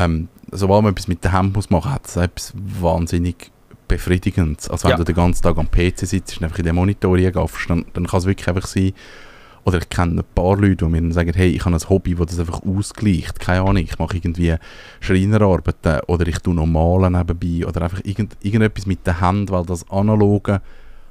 ähm, 0.00 0.28
sobald 0.50 0.82
man 0.82 0.92
etwas 0.92 1.08
mit 1.08 1.22
der 1.24 1.32
Hand 1.32 1.54
muss 1.54 1.70
machen, 1.70 1.92
hat 1.92 2.06
es 2.06 2.16
etwas 2.16 2.52
wahnsinnig 2.56 3.50
befriedigend. 3.88 4.68
Also 4.70 4.84
wenn 4.84 4.90
Ja. 4.92 4.96
du 4.96 5.04
den 5.04 5.14
ganzen 5.14 5.42
Tag 5.42 5.58
am 5.58 5.70
PC 5.70 6.06
sitzt 6.06 6.38
und 6.38 6.44
einfach 6.44 6.58
in 6.58 6.64
den 6.64 6.74
Monitor 6.76 7.18
gaffst, 7.18 7.68
dann, 7.70 7.84
dann 7.92 8.06
kann 8.06 8.18
es 8.18 8.26
wirklich 8.26 8.48
einfach 8.48 8.66
sein, 8.66 8.92
oder 9.64 9.78
ich 9.78 9.90
kenne 9.90 10.22
ein 10.22 10.24
paar 10.34 10.56
Leute, 10.56 10.76
die 10.76 10.84
mir 10.86 11.00
dann 11.02 11.12
sagen, 11.12 11.32
hey, 11.34 11.50
ich 11.50 11.64
habe 11.66 11.76
ein 11.76 11.88
Hobby, 11.88 12.14
das 12.14 12.28
das 12.28 12.40
einfach 12.40 12.62
ausgleicht. 12.62 13.38
Keine 13.40 13.60
Ahnung, 13.60 13.76
ich 13.82 13.98
mache 13.98 14.16
irgendwie 14.16 14.54
Schreinerarbeiten 15.00 16.00
oder 16.06 16.26
ich 16.26 16.38
tue 16.38 16.54
noch 16.54 16.66
malen 16.66 17.12
nebenbei 17.12 17.66
oder 17.66 17.82
einfach 17.82 18.00
irgend, 18.04 18.36
irgendetwas 18.40 18.86
mit 18.86 19.06
der 19.06 19.20
Hand, 19.20 19.50
weil 19.50 19.64
das 19.66 19.88
Analoge 19.90 20.62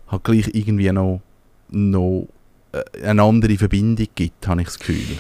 hat 0.08 0.24
gleich 0.24 0.50
irgendwie 0.54 0.92
noch, 0.92 1.22
noch 1.70 2.28
äh, 2.72 3.06
eine 3.06 3.22
andere 3.22 3.56
Verbindung 3.58 4.08
gibt, 4.16 4.48
habe 4.48 4.62
ich 4.62 4.68
das 4.68 4.80
Gefühl. 4.80 5.18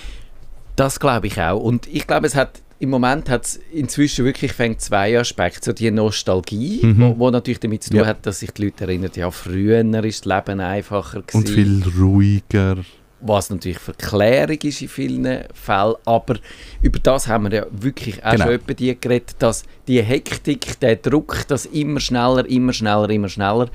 Das 0.76 1.00
glaube 1.00 1.28
ich 1.28 1.40
auch. 1.40 1.60
Und 1.62 1.88
ich 1.88 2.08
glaube, 2.08 2.26
es 2.26 2.36
hat 2.36 2.62
im 2.80 2.90
Moment 2.90 3.30
hat 3.30 3.46
es 3.46 3.60
inzwischen 3.74 4.24
wirklich 4.26 4.54
fängt 4.54 4.80
zwei 4.82 5.20
Aspekte. 5.20 5.66
So 5.66 5.74
die 5.74 5.92
Nostalgie, 5.92 6.80
Mhm. 6.84 7.02
wo, 7.02 7.20
wo 7.20 7.30
natürlich 7.30 7.60
damit 7.60 7.84
zu 7.84 7.90
tun 7.90 8.00
Ja. 8.00 8.06
hat, 8.06 8.26
dass 8.26 8.40
sich 8.40 8.52
die 8.52 8.66
Leute 8.66 8.86
erinnern, 8.86 9.12
ja, 9.16 9.30
früher 9.32 9.82
ist 10.06 10.26
das 10.26 10.46
Leben 10.46 10.60
einfacher 10.62 11.22
gewesen. 11.22 11.38
Und 11.38 11.50
viel 11.50 11.84
ruhiger. 12.00 12.78
was 13.22 13.50
natürlich 13.50 13.80
Verklärung 13.80 14.58
ist 14.64 14.82
in 14.82 14.88
vielen 14.88 15.44
Fällen, 15.54 15.96
aber 16.06 16.38
über 16.82 17.00
das 17.00 17.28
haben 17.28 17.52
wir 17.52 17.58
ja 17.58 17.66
wirklich 17.70 18.24
auch 18.24 18.32
Genau. 18.32 18.46
schon 18.46 18.54
etwa 18.54 18.74
die 18.74 18.98
geredet, 18.98 19.36
dass 19.40 19.66
die 19.90 20.02
Hektik, 20.02 20.80
der 20.80 20.96
Druck, 20.96 21.44
das 21.50 21.66
immer 21.66 22.00
schneller, 22.00 22.46
immer 22.50 22.72
schneller, 22.72 23.10
immer 23.10 23.28
schneller, 23.28 23.70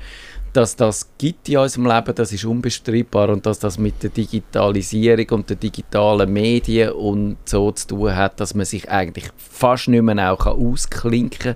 dass 0.55 0.75
das 0.75 1.09
gibt 1.17 1.49
in 1.49 1.57
unserem 1.57 1.87
Leben, 1.87 2.15
das 2.15 2.31
ist 2.31 2.45
unbestreitbar 2.45 3.29
und 3.29 3.45
dass 3.45 3.59
das 3.59 3.77
mit 3.77 4.01
der 4.01 4.09
Digitalisierung 4.09 5.27
und 5.31 5.49
den 5.49 5.59
digitalen 5.59 6.31
Medien 6.31 6.91
und 6.91 7.37
so 7.45 7.71
zu 7.71 7.87
tun 7.87 8.15
hat, 8.15 8.39
dass 8.39 8.55
man 8.55 8.65
sich 8.65 8.89
eigentlich 8.89 9.25
fast 9.37 9.87
nicht 9.87 10.01
mehr 10.01 10.31
auch 10.31 10.45
ausklinken 10.45 11.55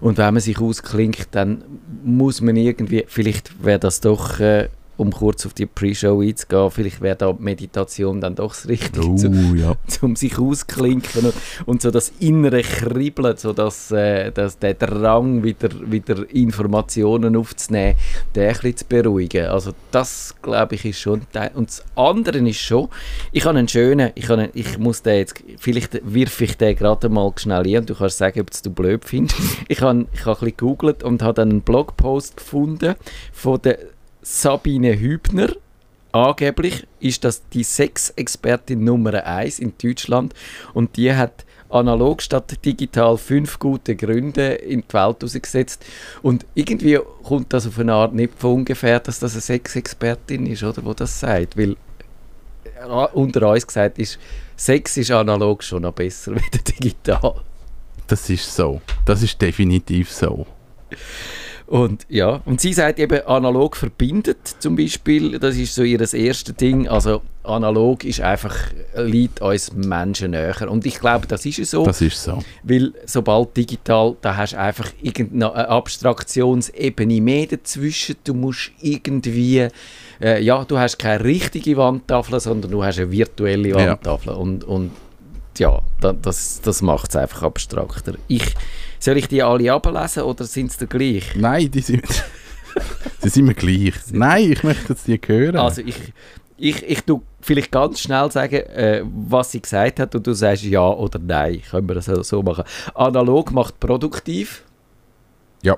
Und 0.00 0.18
wenn 0.18 0.34
man 0.34 0.40
sich 0.40 0.60
ausklinkt, 0.60 1.28
dann 1.32 1.64
muss 2.04 2.40
man 2.40 2.56
irgendwie, 2.56 3.04
vielleicht 3.08 3.64
wäre 3.64 3.78
das 3.78 4.00
doch, 4.00 4.38
äh, 4.38 4.68
um 4.98 5.12
kurz 5.12 5.46
auf 5.46 5.54
die 5.54 5.64
Pre-Show 5.64 6.20
einzugehen, 6.20 6.70
vielleicht 6.70 7.00
wäre 7.00 7.16
da 7.16 7.32
Meditation 7.38 8.20
dann 8.20 8.34
doch 8.34 8.50
das 8.50 8.68
Richtige, 8.68 9.06
Oh, 9.08 9.14
zu, 9.14 9.28
ja. 9.54 9.76
um 10.02 10.16
sich 10.16 10.38
ausklinken 10.38 11.26
und, 11.26 11.34
und 11.66 11.82
so 11.82 11.90
das 11.90 12.12
innere 12.18 12.62
Kribbeln, 12.62 13.36
so 13.36 13.52
dass, 13.52 13.92
äh, 13.92 14.32
dass 14.32 14.58
der 14.58 14.74
Drang, 14.74 15.44
wieder, 15.44 15.68
wieder 15.90 16.28
Informationen 16.34 17.36
aufzunehmen, 17.36 17.94
den 18.34 18.48
ein 18.48 18.54
bisschen 18.54 18.76
zu 18.76 18.84
beruhigen. 18.86 19.46
Also 19.46 19.70
das, 19.92 20.34
glaube 20.42 20.74
ich, 20.74 20.84
ist 20.84 20.98
schon 20.98 21.22
Teil. 21.32 21.52
Und 21.54 21.68
das 21.68 21.84
andere 21.94 22.38
ist 22.38 22.58
schon, 22.58 22.88
ich 23.30 23.46
habe 23.46 23.56
einen 23.56 23.68
schönen, 23.68 24.10
ich, 24.16 24.28
habe 24.28 24.42
einen, 24.42 24.50
ich 24.54 24.78
muss 24.78 25.02
den 25.02 25.18
jetzt, 25.18 25.42
vielleicht 25.58 26.00
wirf 26.04 26.40
ich 26.40 26.56
den 26.56 26.74
gerade 26.74 27.08
mal 27.08 27.32
schnell 27.36 27.66
ein 27.66 27.78
und 27.78 27.90
du 27.90 27.94
kannst 27.94 28.18
sagen, 28.18 28.40
ob 28.40 28.50
du 28.50 28.70
blöd 28.70 29.04
findest. 29.04 29.38
Ich 29.68 29.82
habe, 29.82 30.06
ich 30.12 30.24
habe 30.24 30.30
ein 30.30 30.44
bisschen 30.44 30.56
gegoogelt 30.56 31.02
und 31.04 31.22
habe 31.22 31.34
dann 31.34 31.50
einen 31.50 31.60
Blogpost 31.60 32.38
gefunden 32.38 32.94
von 33.32 33.60
der 33.62 33.78
Sabine 34.22 34.98
Hübner. 34.98 35.48
Angeblich 36.12 36.86
ist 37.00 37.24
das 37.24 37.48
die 37.50 37.62
Sexexpertin 37.62 38.82
Nummer 38.82 39.24
1 39.24 39.58
in 39.58 39.74
Deutschland 39.80 40.34
und 40.74 40.96
die 40.96 41.12
hat 41.12 41.44
analog 41.70 42.22
statt 42.22 42.64
digital 42.64 43.18
fünf 43.18 43.58
gute 43.58 43.94
Gründe 43.94 44.54
in 44.54 44.82
die 44.82 44.94
Welt 44.94 45.22
ausgesetzt. 45.22 45.84
Und 46.22 46.46
irgendwie 46.54 46.98
kommt 47.22 47.52
das 47.52 47.66
auf 47.66 47.78
eine 47.78 47.92
Art 47.92 48.14
nicht 48.14 48.34
von 48.38 48.60
ungefähr, 48.60 49.00
dass 49.00 49.18
das 49.18 49.32
eine 49.32 49.42
Sexexpertin 49.42 50.46
ist, 50.46 50.62
oder, 50.62 50.84
wo 50.84 50.94
das 50.94 51.20
sagt. 51.20 51.56
Weil 51.56 51.76
äh, 52.64 53.06
unter 53.12 53.50
uns 53.50 53.66
gesagt 53.66 53.98
ist, 53.98 54.18
Sex 54.56 54.96
ist 54.96 55.10
analog 55.10 55.62
schon 55.62 55.82
noch 55.82 55.92
besser 55.92 56.32
als 56.52 56.64
digital. 56.64 57.34
Das 58.06 58.28
ist 58.30 58.54
so. 58.54 58.80
Das 59.04 59.22
ist 59.22 59.40
definitiv 59.40 60.10
so. 60.10 60.46
Und 61.68 62.06
ja, 62.08 62.40
und 62.46 62.62
sie 62.62 62.72
sagt 62.72 62.98
eben, 62.98 63.20
analog 63.26 63.76
verbindet 63.76 64.38
zum 64.58 64.74
Beispiel, 64.74 65.38
das 65.38 65.54
ist 65.56 65.74
so 65.74 65.82
ihr 65.82 66.00
erstes 66.00 66.56
Ding, 66.56 66.88
also 66.88 67.20
analog 67.44 68.04
ist 68.04 68.22
einfach, 68.22 68.56
liegt 68.96 69.42
uns 69.42 69.74
Menschen 69.74 70.30
näher. 70.30 70.70
Und 70.70 70.86
ich 70.86 70.98
glaube, 70.98 71.26
das 71.26 71.44
ist 71.44 71.58
es 71.58 71.72
so, 71.72 71.84
Das 71.84 72.00
ist 72.00 72.22
so. 72.22 72.42
weil 72.62 72.94
sobald 73.04 73.54
digital, 73.54 74.16
da 74.22 74.34
hast 74.36 74.54
du 74.54 74.58
einfach 74.58 74.88
irgendeine 75.02 75.68
Abstraktionsebene 75.68 77.20
mehr 77.20 77.46
dazwischen, 77.46 78.16
du 78.24 78.32
musst 78.32 78.70
irgendwie, 78.80 79.68
äh, 80.22 80.42
ja, 80.42 80.64
du 80.64 80.78
hast 80.78 80.98
keine 80.98 81.22
richtige 81.22 81.76
Wandtafel, 81.76 82.40
sondern 82.40 82.70
du 82.70 82.82
hast 82.82 82.98
eine 82.98 83.10
virtuelle 83.10 83.68
Ja. 83.68 83.76
Wandtafel 83.76 84.32
und, 84.32 84.64
und 84.64 84.90
ja, 85.58 85.82
da, 86.00 86.14
das, 86.14 86.60
das 86.62 86.80
macht 86.80 87.10
es 87.10 87.16
einfach 87.16 87.42
abstrakter. 87.42 88.14
Ich, 88.28 88.54
soll 88.98 89.16
ich 89.18 89.28
die 89.28 89.42
alle 89.42 89.72
ablesen 89.72 90.22
oder 90.24 90.44
sind 90.44 90.72
sie 90.72 90.86
gleich? 90.86 91.34
Nein, 91.36 91.70
die 91.70 91.80
sind, 91.80 92.04
die 93.24 93.28
sind 93.28 93.46
mir 93.46 93.54
gleich. 93.54 93.94
Nein, 94.12 94.52
ich 94.52 94.62
möchte 94.64 94.92
jetzt 94.92 95.06
die 95.06 95.20
hören. 95.26 95.56
Also 95.56 95.82
ich, 95.82 95.96
ich, 96.56 96.82
ich 96.82 97.00
tu 97.02 97.22
vielleicht 97.40 97.70
ganz 97.70 98.00
schnell 98.00 98.30
sagen, 98.32 98.56
äh, 98.56 99.02
was 99.04 99.52
sie 99.52 99.60
gesagt 99.62 100.00
hat 100.00 100.14
und 100.14 100.26
du 100.26 100.32
sagst 100.32 100.64
ja 100.64 100.86
oder 100.88 101.18
nein. 101.18 101.62
Können 101.70 101.88
wir 101.88 101.94
das 101.94 102.06
so- 102.06 102.22
so 102.22 102.42
machen. 102.42 102.64
Analog 102.94 103.52
macht 103.52 103.78
produktiv. 103.80 104.64
ja. 105.62 105.76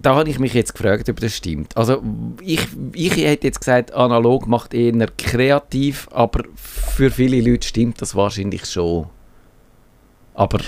Da 0.00 0.16
habe 0.16 0.28
ich 0.30 0.40
mich 0.40 0.52
jetzt 0.52 0.74
gefragt, 0.74 1.08
ob 1.08 1.20
das 1.20 1.36
stimmt. 1.36 1.76
Also 1.76 2.02
ich, 2.40 2.66
ich 2.92 3.16
hätte 3.18 3.46
jetzt 3.46 3.60
gesagt, 3.60 3.92
analog 3.92 4.48
macht 4.48 4.74
eher 4.74 5.06
kreativ, 5.16 6.08
aber 6.10 6.42
für 6.56 7.08
viele 7.12 7.40
Leute 7.40 7.64
stimmt 7.68 8.02
das 8.02 8.16
wahrscheinlich 8.16 8.64
schon. 8.66 9.06
Aber 10.34 10.58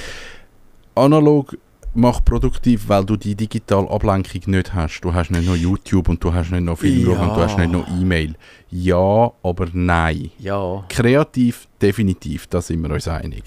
Analog 0.95 1.57
macht 1.97 2.25
produktiv, 2.25 2.89
weil 2.89 3.05
du 3.05 3.17
die 3.17 3.35
digitale 3.37 3.89
Ablenkung 3.89 4.41
nicht 4.47 4.75
hast. 4.75 5.01
Du 5.01 5.15
hast 5.15 5.31
nicht 5.31 5.47
noch 5.47 5.55
YouTube 5.57 6.09
und 6.09 6.23
du 6.23 6.33
hast 6.35 6.51
nicht 6.51 6.63
noch 6.65 6.79
Film 6.79 7.11
Ja. 7.13 7.21
und 7.21 7.29
du 7.37 7.41
hast 7.41 7.57
nicht 7.57 7.71
noch 7.71 7.87
E-Mail. 7.89 8.35
Ja, 8.71 9.31
aber 9.43 9.67
nein. 9.73 10.31
ja, 10.39 10.85
Kreativ, 10.89 11.69
definitiv, 11.81 12.49
da 12.49 12.61
sind 12.61 12.83
wir 12.83 12.91
uns 12.91 13.07
einig. 13.07 13.45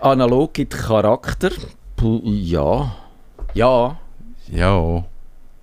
analog 0.00 0.54
gibt 0.54 0.72
Charakter. 0.74 1.50
Ja, 2.24 2.94
ja, 3.54 3.98
Ja. 4.50 5.04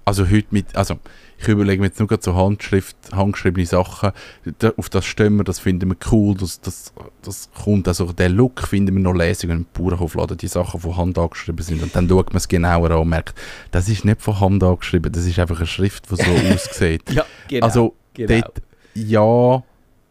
Also 0.05 0.25
heute 0.29 0.47
mit, 0.51 0.73
also 0.75 0.95
ich 1.39 1.47
überlege 1.47 1.81
mir 1.81 1.87
jetzt 1.87 1.99
nur 1.99 2.07
gerade 2.07 2.23
so 2.23 2.35
Handschrift, 2.35 2.97
handgeschriebene 3.11 3.65
Sachen, 3.65 4.11
da, 4.59 4.71
auf 4.77 4.89
das 4.89 5.05
stehen 5.05 5.35
wir, 5.37 5.43
das 5.43 5.59
finden 5.59 5.89
wir 5.89 5.97
cool, 6.11 6.35
das, 6.35 6.61
das, 6.61 6.93
das 7.21 7.49
kommt, 7.63 7.87
also 7.87 8.11
den 8.11 8.33
Look 8.33 8.61
finden 8.61 8.95
wir 8.95 9.01
noch 9.03 9.13
lässig 9.13 9.49
im 9.49 9.65
Bauernhofladen, 9.73 10.37
die 10.37 10.47
Sachen 10.47 10.79
von 10.79 10.97
Hand 10.97 11.17
angeschrieben 11.17 11.63
sind 11.63 11.83
und 11.83 11.95
dann 11.95 12.09
schaut 12.09 12.31
man 12.31 12.37
es 12.37 12.47
genauer 12.47 12.91
an 12.91 12.99
und 12.99 13.09
merkt, 13.09 13.35
das 13.71 13.87
ist 13.87 14.05
nicht 14.05 14.21
von 14.21 14.39
Hand 14.39 14.63
angeschrieben, 14.63 15.11
das 15.11 15.25
ist 15.25 15.37
einfach 15.39 15.57
eine 15.57 15.67
Schrift, 15.67 16.09
die 16.09 16.15
so 16.15 16.31
aussieht. 16.53 17.11
ja, 17.11 17.25
genau. 17.47 17.65
also 17.65 17.95
genau. 18.13 18.41
dort 18.41 18.61
ja, 18.95 19.63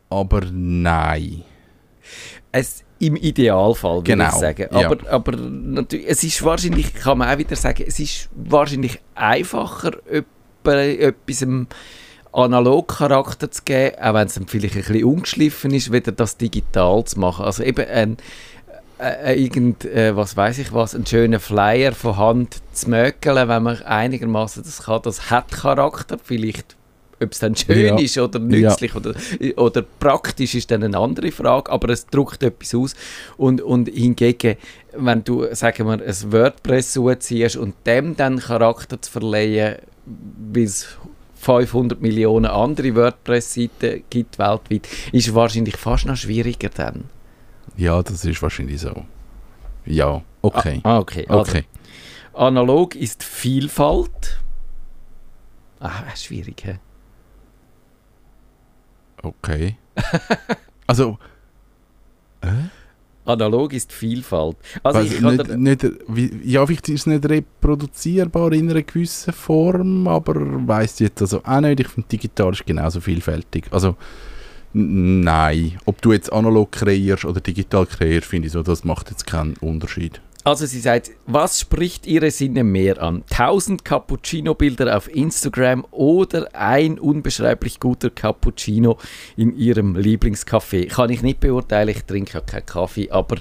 aber 0.08 0.42
nein. 0.52 1.42
Es, 2.52 2.84
Im 3.00 3.16
Idealfall, 3.16 3.96
würde 3.96 4.12
Genau, 4.12 4.28
ich 4.28 4.34
sagen. 4.34 4.68
ja. 4.70 4.86
Aber, 4.86 5.10
aber 5.10 5.32
natürlich, 5.36 6.06
es 6.08 6.22
ist 6.22 6.42
wahrscheinlich, 6.44 6.94
kann 6.94 7.18
man 7.18 7.28
auch 7.34 7.38
wieder 7.38 7.56
sagen, 7.56 7.84
es 7.86 7.98
ist 7.98 8.28
wahrscheinlich 8.34 9.00
einfacher, 9.14 9.92
etwas 10.74 11.42
einem 11.42 11.66
Analogcharakter 12.32 13.50
zu 13.50 13.62
geben, 13.64 13.96
auch 14.00 14.14
wenn 14.14 14.26
es 14.26 14.34
dann 14.34 14.46
vielleicht 14.46 14.76
ein 14.76 14.82
bisschen 14.82 15.04
ungeschliffen 15.04 15.72
ist, 15.72 15.92
wieder 15.92 16.12
das 16.12 16.36
digital 16.36 17.04
zu 17.04 17.18
machen. 17.18 17.44
Also 17.44 17.62
eben 17.62 17.86
ein, 17.88 18.16
äh, 18.98 19.32
äh, 19.32 19.42
irgend, 19.42 19.84
äh, 19.84 20.16
was 20.16 20.36
weiß 20.36 20.58
ich 20.58 20.72
was, 20.72 20.94
einen 20.94 21.06
schönen 21.06 21.40
Flyer 21.40 21.92
von 21.92 22.16
Hand 22.16 22.62
zu 22.72 22.90
mökeln, 22.90 23.48
wenn 23.48 23.62
man 23.62 23.82
einigermaßen 23.82 24.62
das 24.62 24.84
kann, 24.84 25.02
das 25.02 25.30
hat 25.30 25.50
Charakter, 25.50 26.18
vielleicht 26.22 26.76
ob 27.22 27.32
es 27.32 27.38
dann 27.38 27.56
schön 27.56 27.86
Ja. 27.86 27.98
ist 27.98 28.18
oder 28.18 28.38
nützlich 28.38 28.94
oder, 28.94 29.14
oder 29.56 29.82
praktisch 29.98 30.54
ist 30.54 30.70
dann 30.70 30.82
eine 30.82 30.98
andere 30.98 31.32
Frage, 31.32 31.70
aber 31.72 31.88
es 31.90 32.06
drückt 32.06 32.42
etwas 32.42 32.74
aus. 32.74 32.94
Und, 33.36 33.60
und 33.62 33.88
hingegen, 33.88 34.56
wenn 34.96 35.24
du, 35.24 35.46
sagen 35.54 35.86
wir, 35.86 35.92
ein 35.94 36.32
WordPress 36.32 36.92
zuziehst 36.92 37.56
und 37.56 37.74
dem 37.86 38.16
dann 38.16 38.38
Charakter 38.38 39.00
zu 39.00 39.10
verleihen, 39.10 39.76
wie 40.52 40.62
es 40.64 40.86
500 41.36 42.00
Millionen 42.00 42.46
andere 42.46 42.94
WordPress-Seiten 42.94 44.04
gibt 44.10 44.38
weltweit, 44.38 44.88
ist 45.12 45.28
es 45.28 45.34
wahrscheinlich 45.34 45.76
fast 45.76 46.06
noch 46.06 46.16
schwieriger 46.16 46.68
dann. 46.70 47.04
Ja, 47.76 48.02
das 48.02 48.24
ist 48.24 48.42
wahrscheinlich 48.42 48.80
so. 48.80 49.04
Ja, 49.84 50.22
okay. 50.42 50.80
Ah, 50.82 50.98
okay. 50.98 51.24
Also, 51.28 51.50
Okay. 51.52 51.64
analog 52.34 52.94
ist 52.94 53.22
Vielfalt. 53.22 54.38
Ah, 55.78 56.02
schwierig, 56.16 56.62
hä? 56.64 56.78
Okay. 59.22 59.76
also, 60.86 61.18
Analog 63.24 63.72
ist 63.72 63.92
Vielfalt. 63.92 64.56
Also 64.82 64.98
Weil 65.00 65.06
ich 65.06 65.20
kann 65.20 65.36
nicht, 65.58 65.82
dir- 65.82 65.96
nicht, 66.16 66.44
ja, 66.44 66.64
vielleicht 66.64 66.88
ist 66.88 67.00
es 67.00 67.06
nicht 67.06 67.28
reproduzierbar 67.28 68.52
in 68.52 68.70
einer 68.70 68.82
gewissen 68.82 69.32
Form, 69.32 70.06
aber 70.06 70.34
weiss 70.66 70.98
jetzt 71.00 71.20
also 71.20 71.42
auch 71.44 71.60
nicht. 71.60 71.80
Ich 71.80 71.88
finde, 71.88 72.08
digital 72.08 72.52
ist 72.52 72.64
genauso 72.64 73.00
vielfältig. 73.00 73.66
Also, 73.72 73.96
nein. 74.72 75.78
Ob 75.86 76.00
du 76.02 76.12
jetzt 76.12 76.32
analog 76.32 76.70
kreierst 76.72 77.24
oder 77.24 77.40
digital 77.40 77.86
kreierst, 77.86 78.28
finde 78.28 78.46
ich 78.46 78.52
so, 78.52 78.62
das 78.62 78.84
macht 78.84 79.10
jetzt 79.10 79.26
keinen 79.26 79.56
Unterschied. 79.56 80.20
Also 80.46 80.64
sie 80.64 80.78
sagt, 80.78 81.10
was 81.26 81.58
spricht 81.58 82.06
Ihre 82.06 82.30
Sinne 82.30 82.62
mehr 82.62 83.02
an? 83.02 83.24
1000 83.30 83.84
Cappuccino-Bilder 83.84 84.96
auf 84.96 85.12
Instagram 85.12 85.84
oder 85.90 86.46
ein 86.54 87.00
unbeschreiblich 87.00 87.80
guter 87.80 88.10
Cappuccino 88.10 88.96
in 89.36 89.56
Ihrem 89.56 89.96
Lieblingscafé? 89.96 90.86
Kann 90.86 91.10
ich 91.10 91.22
nicht 91.22 91.40
beurteilen, 91.40 91.88
ich 91.88 92.04
trinke 92.04 92.34
ja 92.34 92.40
keinen 92.42 92.64
Kaffee, 92.64 93.10
aber 93.10 93.38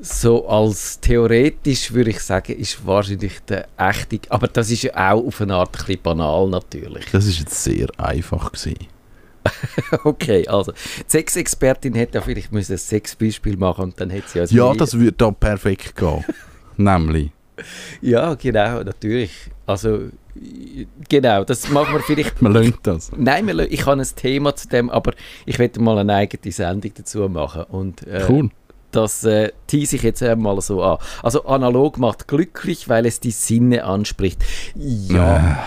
so 0.00 0.48
als 0.48 0.98
theoretisch 0.98 1.92
würde 1.92 2.10
ich 2.10 2.18
sagen, 2.18 2.58
ist 2.58 2.84
wahrscheinlich 2.84 3.38
der 3.48 3.68
echte, 3.76 4.18
aber 4.28 4.48
das 4.48 4.68
ist 4.72 4.82
ja 4.82 5.12
auch 5.12 5.24
auf 5.24 5.40
eine 5.40 5.54
Art 5.54 5.76
ein 5.76 5.86
bisschen 5.86 6.02
banal 6.02 6.48
natürlich. 6.48 7.04
Das 7.12 7.24
ist 7.24 7.38
jetzt 7.38 7.62
sehr 7.62 7.86
einfach 7.98 8.50
gewesen. 8.50 8.88
okay, 10.04 10.46
also 10.48 10.72
die 10.72 11.04
Sexexpertin 11.08 11.94
hätte 11.94 12.18
ja 12.18 12.20
vielleicht 12.22 12.52
müssen 12.52 12.72
ein 12.72 12.78
Sexbeispiel 12.78 13.56
machen 13.56 13.84
und 13.84 14.00
dann 14.00 14.10
hätte 14.10 14.28
sie 14.28 14.38
ja... 14.38 14.44
Ja, 14.68 14.74
das 14.74 14.98
würde 14.98 15.12
da 15.12 15.30
perfekt 15.30 15.96
gehen. 15.96 16.24
Nämlich. 16.76 17.30
Ja, 18.00 18.34
genau, 18.34 18.82
natürlich. 18.82 19.32
Also, 19.66 20.08
genau, 21.08 21.44
das 21.44 21.68
machen 21.70 21.94
wir 21.94 22.00
vielleicht... 22.00 22.40
Man 22.42 22.52
lernt 22.52 22.78
das. 22.82 23.12
Nein, 23.16 23.46
wir, 23.46 23.70
ich 23.70 23.86
habe 23.86 24.00
ein 24.00 24.08
Thema 24.16 24.56
zu 24.56 24.68
dem, 24.68 24.90
aber 24.90 25.12
ich 25.46 25.58
werde 25.58 25.80
mal 25.80 25.98
eine 25.98 26.14
eigene 26.14 26.52
Sendung 26.52 26.92
dazu 26.94 27.28
machen. 27.28 27.64
Und, 27.64 28.06
äh, 28.06 28.24
Cool. 28.28 28.50
Das 28.90 29.24
äh, 29.24 29.52
tease 29.66 29.96
ich 29.96 30.02
jetzt 30.02 30.22
einmal 30.22 30.60
so 30.60 30.82
an. 30.82 30.98
Also 31.22 31.46
analog 31.46 31.96
macht 31.96 32.28
glücklich, 32.28 32.90
weil 32.90 33.06
es 33.06 33.20
die 33.20 33.30
Sinne 33.30 33.84
anspricht. 33.84 34.44
Ja. 34.74 35.64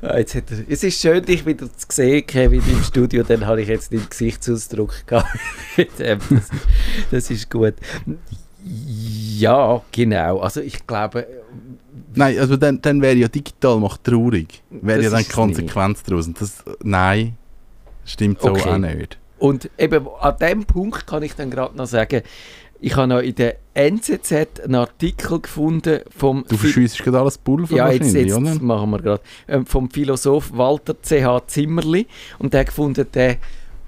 Ah, 0.00 0.18
Jetzt 0.18 0.34
hat 0.34 0.50
er, 0.50 0.58
es 0.68 0.82
ist 0.82 1.00
schön, 1.00 1.22
dich 1.24 1.44
wieder 1.44 1.66
zu 1.72 1.86
sehen, 1.90 2.26
Kevin, 2.26 2.62
im 2.68 2.82
Studio. 2.82 3.22
Dann 3.22 3.46
habe 3.46 3.62
ich 3.62 3.68
jetzt 3.68 3.92
den 3.92 4.08
Gesichtsausdruck 4.08 5.06
gehabt. 5.06 5.28
Das, 5.98 6.18
das 7.10 7.30
ist 7.30 7.50
gut. 7.50 7.74
Ja, 8.64 9.82
genau. 9.90 10.40
Also 10.40 10.60
ich 10.60 10.86
glaube, 10.86 11.26
Nein, 12.14 12.38
also 12.38 12.56
dann, 12.56 12.80
dann 12.82 13.00
wäre 13.00 13.16
ja 13.16 13.28
digital 13.28 13.78
macht 13.80 14.04
traurig. 14.04 14.62
Wäre 14.70 15.02
ja 15.02 15.10
dann 15.10 15.26
Konsequenz 15.26 16.02
daraus. 16.02 16.26
Und 16.26 16.40
das, 16.40 16.62
nein, 16.82 17.36
stimmt 18.04 18.40
so 18.40 18.50
Okay. 18.50 18.68
auch 18.68 18.78
nicht. 18.78 19.18
Und 19.38 19.70
eben 19.78 20.06
an 20.20 20.36
dem 20.36 20.64
Punkt 20.64 21.06
kann 21.06 21.22
ich 21.22 21.34
dann 21.34 21.50
gerade 21.50 21.76
noch 21.76 21.86
sagen, 21.86 22.22
ich 22.82 22.96
habe 22.96 23.06
noch 23.06 23.20
in 23.20 23.34
der 23.36 23.56
NZZ 23.74 24.60
einen 24.64 24.74
Artikel 24.74 25.40
gefunden 25.40 26.00
vom 26.14 26.44
Du 26.48 26.56
verschiessest 26.56 27.02
gerade 27.04 27.20
alles 27.20 27.38
Pulver 27.38 27.76
ja, 27.76 27.90
jetzt, 27.90 28.12
jetzt 28.12 28.34
oder? 28.34 28.54
machen 28.60 28.90
wir 28.90 29.00
gerade 29.00 29.22
ähm, 29.48 29.64
vom 29.64 29.88
Philosoph 29.88 30.50
Walter 30.52 31.00
C.H. 31.00 31.46
Zimmerli 31.46 32.06
und 32.40 32.52
der 32.52 32.60
hat 32.60 32.66
gefunden, 32.66 33.06
der 33.14 33.36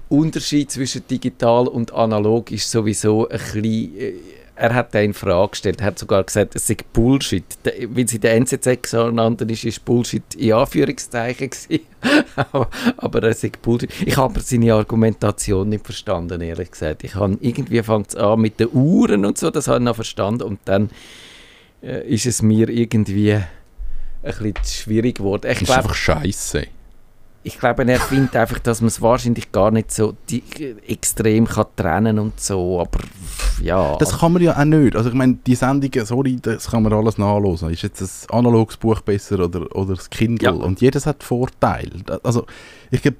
Unterschied 0.07 0.71
zwischen 0.71 1.05
digital 1.07 1.67
und 1.67 1.93
analog 1.93 2.51
ist 2.51 2.71
sowieso 2.71 3.27
ein 3.27 3.37
bisschen, 3.37 3.97
äh, 3.99 4.13
er 4.55 4.73
hat 4.73 4.93
den 4.93 5.05
in 5.05 5.13
Frage 5.13 5.51
gestellt, 5.51 5.81
er 5.81 5.87
hat 5.87 5.99
sogar 5.99 6.23
gesagt, 6.23 6.55
es 6.55 6.67
sei 6.67 6.77
Bullshit. 6.93 7.43
Weil 7.89 8.07
sie 8.07 8.19
der 8.19 8.35
NZZ 8.35 8.91
genannt 8.91 9.41
ist, 9.41 9.65
ist 9.65 9.83
Bullshit 9.83 10.23
in 10.35 10.53
Anführungszeichen 10.53 11.49
aber, 12.35 12.69
aber 12.97 13.23
er 13.23 13.33
sei 13.33 13.51
Bullshit. 13.61 13.89
Ich 14.05 14.17
habe 14.17 14.33
aber 14.33 14.41
seine 14.41 14.73
Argumentation 14.73 15.69
nicht 15.69 15.85
verstanden, 15.85 16.41
ehrlich 16.41 16.71
gesagt. 16.71 17.03
Ich 17.03 17.15
habe, 17.15 17.37
irgendwie 17.41 17.83
fängt 17.83 18.09
es 18.09 18.15
an 18.15 18.39
mit 18.39 18.59
den 18.59 18.69
Uhren 18.71 19.25
und 19.25 19.37
so, 19.37 19.51
das 19.51 19.67
habe 19.67 19.79
ich 19.79 19.83
noch 19.83 19.95
verstanden 19.95 20.43
und 20.43 20.59
dann 20.65 20.89
äh, 21.83 22.07
ist 22.07 22.25
es 22.25 22.41
mir 22.41 22.69
irgendwie 22.69 23.33
ein 23.33 23.45
bisschen 24.23 24.53
schwierig 24.65 25.17
geworden. 25.17 25.47
Ich 25.47 25.59
Das 25.59 25.61
ist 25.61 25.65
glaube, 25.67 25.83
einfach 25.83 25.95
scheiße. 25.95 26.67
Ich 27.45 27.59
glaube, 27.59 27.87
er 27.87 27.99
findet 27.99 28.35
einfach, 28.35 28.57
dass 28.57 28.81
man 28.81 28.87
es 28.87 29.03
wahrscheinlich 29.03 29.51
gar 29.51 29.69
nicht 29.69 29.91
so 29.91 30.15
die, 30.29 30.41
extrem 30.87 31.45
kann 31.45 31.67
trennen 31.75 32.17
und 32.17 32.39
so, 32.39 32.81
aber 32.81 32.99
ja. 33.61 33.95
Das 33.97 34.17
kann 34.17 34.33
man 34.33 34.41
ja 34.41 34.59
auch 34.59 34.65
nicht. 34.65 34.95
Also 34.95 35.09
ich 35.09 35.15
meine, 35.15 35.35
die 35.45 35.53
Sendungen, 35.53 36.07
sorry, 36.07 36.37
das 36.41 36.71
kann 36.71 36.81
man 36.81 36.91
alles 36.91 37.19
nachlesen. 37.19 37.69
Ist 37.69 37.83
jetzt 37.83 38.01
ein 38.01 38.35
analoges 38.35 38.77
Buch 38.77 38.99
besser 39.01 39.39
oder, 39.41 39.73
oder 39.75 39.93
das 39.93 40.09
Kindle? 40.09 40.47
Ja. 40.47 40.55
Und 40.55 40.81
jedes 40.81 41.05
hat 41.05 41.23
Vorteile. 41.23 41.91
Also 42.23 42.47
ich 42.89 43.03
glaube, 43.03 43.17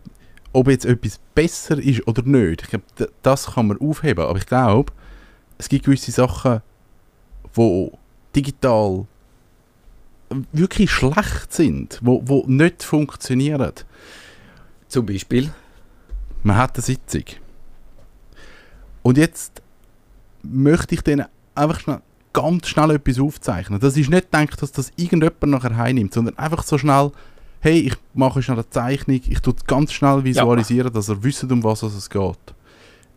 ob 0.54 0.70
jetzt 0.70 0.86
etwas 0.86 1.20
besser 1.36 1.78
ist 1.78 2.08
oder 2.08 2.24
nicht, 2.24 2.64
ich 2.64 2.70
glaube, 2.70 2.86
das 3.22 3.54
kann 3.54 3.68
man 3.68 3.78
aufheben. 3.80 4.26
Aber 4.26 4.40
ich 4.40 4.48
glaube, 4.48 4.92
es 5.60 5.70
gibt 5.70 5.86
gewisse 5.86 6.12
Sachen, 6.12 6.62
wo 7.54 7.96
digital 8.36 9.06
wirklich 10.52 10.92
schlecht 10.92 11.54
sind, 11.54 12.00
wo, 12.02 12.22
wo 12.26 12.44
nicht 12.48 12.84
funktionieren. 12.84 13.74
Zum 14.88 15.06
Beispiel. 15.06 15.52
Man 16.44 16.58
hat 16.58 16.76
eine 16.76 16.84
Sitzung. 16.84 17.24
Und 19.02 19.18
jetzt 19.18 19.62
möchte 20.44 20.96
ich 20.96 21.02
denen 21.02 21.26
einfach 21.56 21.80
schnell, 21.80 22.02
ganz 22.34 22.68
schnell 22.68 22.92
etwas 22.92 23.20
aufzeichnen. 23.20 23.80
Das 23.80 23.98
ist 23.98 24.10
nicht 24.10 24.32
gedacht, 24.32 24.62
dass 24.62 24.72
das 24.72 24.92
irgendjemand 24.96 25.44
nachher 25.44 25.78
heimnimmt, 25.78 26.14
sondern 26.14 26.38
einfach 26.38 26.64
so 26.64 26.78
schnell, 26.78 27.12
hey, 27.62 27.80
ich 27.80 27.96
mache 28.14 28.44
schnell 28.44 28.58
eine 28.58 28.70
Zeichnung, 28.70 29.22
ich 29.28 29.40
tue 29.40 29.54
es 29.56 29.66
ganz 29.66 29.94
schnell 29.94 30.24
visualisieren, 30.24 30.94
dass 30.94 31.10
ihr 31.10 31.24
wisst, 31.24 31.44
um 31.44 31.64
was 31.64 31.82
es 31.82 32.10
geht. 32.10 32.38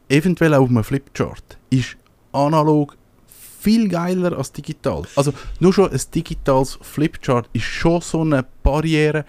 Eventuell 0.08 0.54
auch 0.54 0.62
auf 0.62 0.68
einem 0.70 0.84
Flipchart 0.84 1.58
ist 1.68 1.96
analog 2.32 2.96
viel 3.58 3.88
geiler 3.88 4.36
als 4.36 4.52
digital. 4.52 5.02
Also 5.16 5.32
nur 5.60 5.72
schon 5.72 5.90
ein 5.90 6.00
digitales 6.14 6.78
Flipchart 6.80 7.48
ist 7.52 7.64
schon 7.64 8.00
so 8.00 8.20
eine 8.20 8.44
Barriere. 8.62 9.24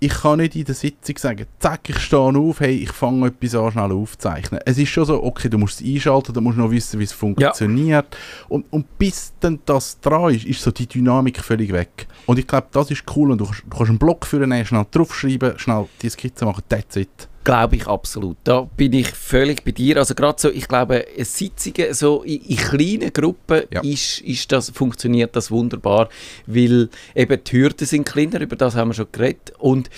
Ich 0.00 0.12
kann 0.12 0.38
nicht 0.38 0.54
in 0.54 0.64
der 0.64 0.74
Sitzung 0.74 1.16
sagen, 1.16 1.46
zack, 1.60 1.88
ich 1.88 1.98
stehe 1.98 2.20
auf, 2.20 2.60
hey, 2.60 2.76
ich 2.76 2.92
fange 2.92 3.28
etwas 3.28 3.54
an, 3.54 3.72
schnell 3.72 3.92
aufzeichnen. 3.92 4.60
Es 4.66 4.76
ist 4.76 4.90
schon 4.90 5.06
so, 5.06 5.22
okay, 5.22 5.48
du 5.48 5.56
musst 5.56 5.80
es 5.80 5.86
einschalten, 5.86 6.34
du 6.34 6.42
musst 6.42 6.58
noch 6.58 6.70
wissen, 6.70 7.00
wie 7.00 7.04
es 7.04 7.12
funktioniert. 7.12 8.14
Und, 8.48 8.70
und 8.70 8.98
bis 8.98 9.32
dann 9.40 9.60
das 9.64 9.98
dran 10.00 10.34
ist, 10.34 10.44
ist 10.44 10.60
so 10.60 10.70
die 10.72 10.86
Dynamik 10.86 11.40
völlig 11.40 11.72
weg. 11.72 12.06
Und 12.26 12.38
ich 12.38 12.46
glaube, 12.46 12.66
das 12.72 12.90
ist 12.90 13.04
cool 13.16 13.30
und 13.30 13.38
du 13.38 13.46
kannst, 13.46 13.62
du 13.62 13.70
kannst 13.70 13.88
einen 13.88 13.98
Block 13.98 14.26
für 14.26 14.44
schnell 14.66 14.86
draufschreiben, 14.90 15.58
schnell 15.58 15.86
die 16.02 16.10
Skizze 16.10 16.44
machen, 16.44 16.64
that's 16.68 16.96
it. 16.96 17.28
Glaube 17.44 17.76
ich 17.76 17.86
absolut. 17.86 18.38
Da 18.44 18.62
bin 18.76 18.94
ich 18.94 19.08
völlig 19.08 19.64
bei 19.64 19.70
dir. 19.72 19.98
Also 19.98 20.14
gerade 20.14 20.40
so, 20.40 20.50
ich 20.50 20.66
glaube, 20.66 21.04
Sitzungen 21.18 21.92
so 21.92 22.22
in, 22.22 22.40
in 22.40 22.56
kleinen 22.56 23.12
Gruppen 23.12 23.62
Ja. 23.70 23.82
ist, 23.82 24.20
ist 24.20 24.50
das, 24.50 24.70
funktioniert 24.70 25.36
das 25.36 25.50
wunderbar, 25.50 26.08
weil 26.46 26.88
eben 27.14 27.44
die 27.44 27.52
Hürden 27.52 27.86
sind 27.86 28.06
kleiner, 28.06 28.40
über 28.40 28.56
das 28.56 28.74
haben 28.74 28.88
wir 28.88 28.94
schon 28.94 29.08
geredet. 29.12 29.52
Und 29.58 29.90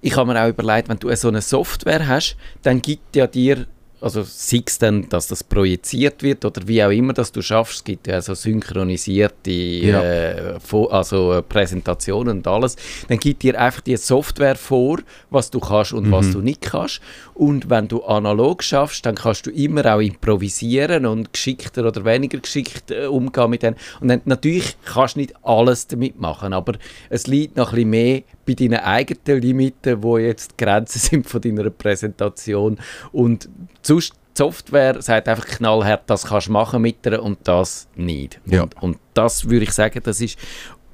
ich 0.00 0.16
habe 0.16 0.32
mir 0.32 0.42
auch 0.44 0.48
überlegt, 0.48 0.88
wenn 0.88 0.98
du 0.98 1.14
so 1.16 1.28
eine 1.28 1.42
Software 1.42 2.06
hast, 2.06 2.36
dann 2.62 2.80
gibt 2.80 3.16
ja 3.16 3.26
dir, 3.26 3.66
also 4.02 4.22
sei 4.24 4.62
es 4.66 4.78
dann, 4.78 5.08
dass 5.08 5.28
das 5.28 5.44
projiziert 5.44 6.22
wird 6.22 6.44
oder 6.44 6.66
wie 6.66 6.82
auch 6.82 6.90
immer, 6.90 7.12
dass 7.12 7.32
du 7.32 7.40
schaffst, 7.42 7.76
es 7.76 7.84
gibt 7.84 8.06
ja 8.06 8.20
so 8.20 8.34
synchronisierte 8.34 9.50
Ja. 9.50 10.02
äh, 10.02 10.58
also 10.90 11.32
äh, 11.34 11.42
Präsentationen 11.42 12.38
und 12.38 12.46
alles, 12.46 12.76
dann 13.08 13.18
gibt 13.18 13.42
dir 13.42 13.60
einfach 13.60 13.80
die 13.80 13.96
Software 13.96 14.56
vor, 14.56 14.98
was 15.30 15.50
du 15.50 15.60
kannst 15.60 15.92
und 15.92 16.10
was 16.10 16.30
du 16.30 16.40
nicht 16.40 16.62
kannst. 16.62 17.00
Und 17.34 17.70
wenn 17.70 17.88
du 17.88 18.02
analog 18.04 18.62
schaffst, 18.62 19.06
dann 19.06 19.14
kannst 19.14 19.46
du 19.46 19.50
immer 19.50 19.86
auch 19.94 20.00
improvisieren 20.00 21.06
und 21.06 21.32
geschickter 21.32 21.86
oder 21.86 22.04
weniger 22.04 22.38
geschickt 22.38 22.90
äh, 22.90 23.06
umgehen 23.06 23.50
mit 23.50 23.62
denen. 23.62 23.76
Und 24.00 24.08
dann, 24.08 24.20
natürlich 24.24 24.76
kannst 24.84 25.16
du 25.16 25.20
nicht 25.20 25.34
alles 25.42 25.86
damit 25.86 26.20
machen, 26.20 26.52
aber 26.52 26.74
es 27.08 27.26
liegt 27.26 27.56
noch 27.56 27.72
ein 27.72 27.74
bisschen 27.76 27.90
mehr 27.90 28.22
bei 28.46 28.54
deinen 28.54 28.80
eigenen 28.80 29.40
Limiten, 29.40 30.02
wo 30.02 30.18
jetzt 30.18 30.52
die 30.52 30.64
Grenzen 30.64 30.98
sind 30.98 31.28
von 31.28 31.40
deiner 31.40 31.70
Präsentation. 31.70 32.78
Und 33.12 33.48
sonst 33.82 34.14
die 34.14 34.38
Software 34.38 35.02
sagt 35.02 35.28
einfach 35.28 35.46
knallhart, 35.46 36.08
das 36.08 36.24
kannst 36.24 36.48
du 36.48 36.52
machen 36.52 36.80
mit 36.80 37.04
ihr 37.04 37.22
und 37.22 37.38
das 37.44 37.86
nicht. 37.96 38.40
Ja. 38.46 38.62
Und, 38.62 38.82
und 38.82 38.98
das 39.12 39.48
würde 39.48 39.64
ich 39.64 39.72
sagen, 39.72 40.00
das 40.02 40.20
ist 40.22 40.38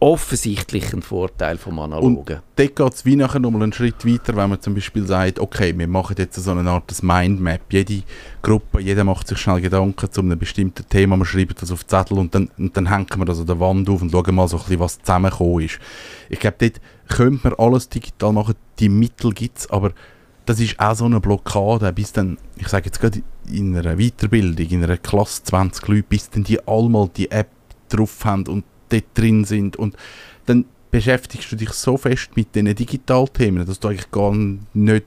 offensichtlich 0.01 0.93
ein 0.93 1.03
Vorteil 1.03 1.59
vom 1.59 1.79
Analogen. 1.81 2.41
dort 2.55 2.77
geht 2.77 2.95
es 2.95 3.05
wie 3.05 3.17
nachher 3.17 3.41
nochmal 3.41 3.65
einen 3.65 3.73
Schritt 3.73 4.07
weiter, 4.07 4.37
wenn 4.37 4.51
man 4.51 4.61
zum 4.61 4.75
Beispiel 4.75 5.05
sagt, 5.07 5.41
okay, 5.41 5.77
wir 5.77 5.89
machen 5.89 6.15
jetzt 6.19 6.37
so 6.37 6.51
eine 6.53 6.71
Art 6.71 7.03
Mindmap. 7.03 7.63
Jede 7.71 8.03
Gruppe, 8.41 8.81
jeder 8.81 9.03
macht 9.03 9.27
sich 9.27 9.39
schnell 9.39 9.61
Gedanken 9.61 10.11
zu 10.11 10.21
einem 10.21 10.39
bestimmten 10.39 10.89
Thema, 10.89 11.17
man 11.17 11.27
schreibt 11.27 11.63
das 11.63 11.73
auf 11.73 11.85
Zettel 11.87 12.19
und 12.19 12.35
dann, 12.35 12.49
und 12.59 12.77
dann 12.77 12.89
hängen 12.89 13.09
wir 13.17 13.25
das 13.25 13.41
an 13.41 13.47
der 13.47 13.59
Wand 13.59 13.89
auf 13.89 14.01
und 14.01 14.13
schauen 14.13 14.35
mal 14.35 14.47
so 14.47 14.57
ein 14.57 14.63
bisschen, 14.63 14.81
was 14.81 15.01
zusammengekommen 15.01 15.65
ist. 15.65 15.81
Ich 16.29 16.39
glaube, 16.39 16.57
dort 16.61 16.81
könnte 17.09 17.49
man 17.49 17.55
alles 17.59 17.89
digital 17.89 18.33
machen, 18.33 18.55
die 18.79 18.89
Mittel 18.89 19.33
gibt 19.33 19.59
es, 19.59 19.71
aber 19.71 19.93
das 20.47 20.61
ist 20.61 20.79
auch 20.81 20.95
so 20.95 21.05
eine 21.05 21.21
Blockade, 21.21 21.93
bis 21.93 22.13
dann, 22.13 22.39
ich 22.57 22.69
sage 22.69 22.87
jetzt 22.87 23.01
gerade 23.01 23.23
in 23.51 23.77
einer 23.77 23.97
Weiterbildung, 23.97 24.67
in 24.69 24.85
einer 24.85 24.97
Klasse 24.97 25.43
20 25.45 25.89
Leute, 25.89 26.03
bis 26.09 26.31
dann 26.31 26.45
die 26.45 26.67
alle 26.67 26.89
mal 26.89 27.09
die 27.15 27.31
App 27.31 27.49
drauf 27.89 28.25
haben 28.25 28.47
und 28.47 28.65
dort 28.89 29.05
drin 29.15 29.45
sind. 29.45 29.77
Und 29.77 29.97
dann 30.47 30.65
beschäftigst 30.91 31.53
du 31.53 31.57
dich 31.57 31.71
so 31.71 31.97
fest 31.99 32.31
mit 32.35 32.55
diesen 32.55 32.75
Digitalthemen, 32.75 33.67
dass 33.67 33.79
du 33.81 33.89
eigentlich 33.89 34.11
gar 34.11 34.35
nicht 34.35 35.07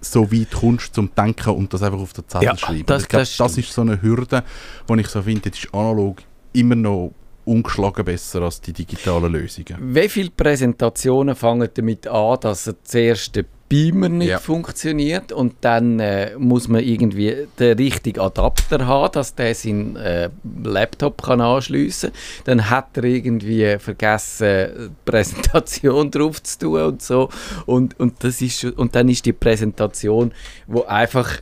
so 0.00 0.30
weit 0.32 0.50
kommst 0.50 0.94
zum 0.94 1.10
Denken 1.14 1.50
und 1.50 1.72
das 1.72 1.82
einfach 1.82 2.00
auf 2.00 2.12
den 2.12 2.28
Zettel 2.28 2.44
Ja, 2.46 2.56
schreiben. 2.56 2.84
das- 2.86 3.02
ich 3.04 3.08
glaube, 3.08 3.22
das 3.22 3.36
das, 3.36 3.58
ist 3.58 3.72
so 3.72 3.80
eine 3.82 4.02
Hürde, 4.02 4.42
wo 4.86 4.94
ich 4.96 5.06
so 5.08 5.22
finde, 5.22 5.50
das 5.50 5.58
ist 5.60 5.72
analog 5.72 6.18
immer 6.52 6.74
noch 6.74 7.12
ungeschlagen 7.44 8.04
besser 8.04 8.42
als 8.42 8.60
die 8.60 8.72
digitalen 8.72 9.32
Lösungen. 9.32 9.76
Wie 9.80 10.08
viele 10.08 10.30
Präsentationen 10.30 11.34
fangen 11.34 11.68
damit 11.74 12.06
an, 12.06 12.38
dass 12.40 12.66
er 12.66 12.74
zuerst 12.84 13.36
den 13.36 13.46
Beamer 13.68 14.08
nicht 14.10 14.28
Ja. 14.28 14.38
funktioniert 14.38 15.32
und 15.32 15.54
dann 15.62 15.98
äh, 15.98 16.36
muss 16.38 16.68
man 16.68 16.82
irgendwie 16.82 17.48
den 17.58 17.76
richtigen 17.78 18.20
Adapter 18.20 18.86
haben, 18.86 19.12
dass 19.12 19.34
der 19.34 19.54
seinen 19.54 19.96
äh, 19.96 20.28
Laptop 20.62 21.22
kann 21.22 21.40
anschliessen 21.40 22.10
kann. 22.12 22.18
Dann 22.44 22.70
hat 22.70 22.96
er 22.98 23.04
irgendwie 23.04 23.76
vergessen, 23.78 24.68
die 24.90 24.90
Präsentation 25.10 26.10
drauf 26.10 26.42
zu 26.42 26.58
tun 26.58 26.82
und 26.82 27.02
so. 27.02 27.30
Und, 27.64 27.98
und, 27.98 28.22
das 28.22 28.42
ist, 28.42 28.64
und 28.64 28.94
dann 28.94 29.08
ist 29.08 29.24
die 29.24 29.32
Präsentation, 29.32 30.32
wo 30.66 30.82
einfach 30.82 31.40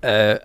äh, 0.00 0.38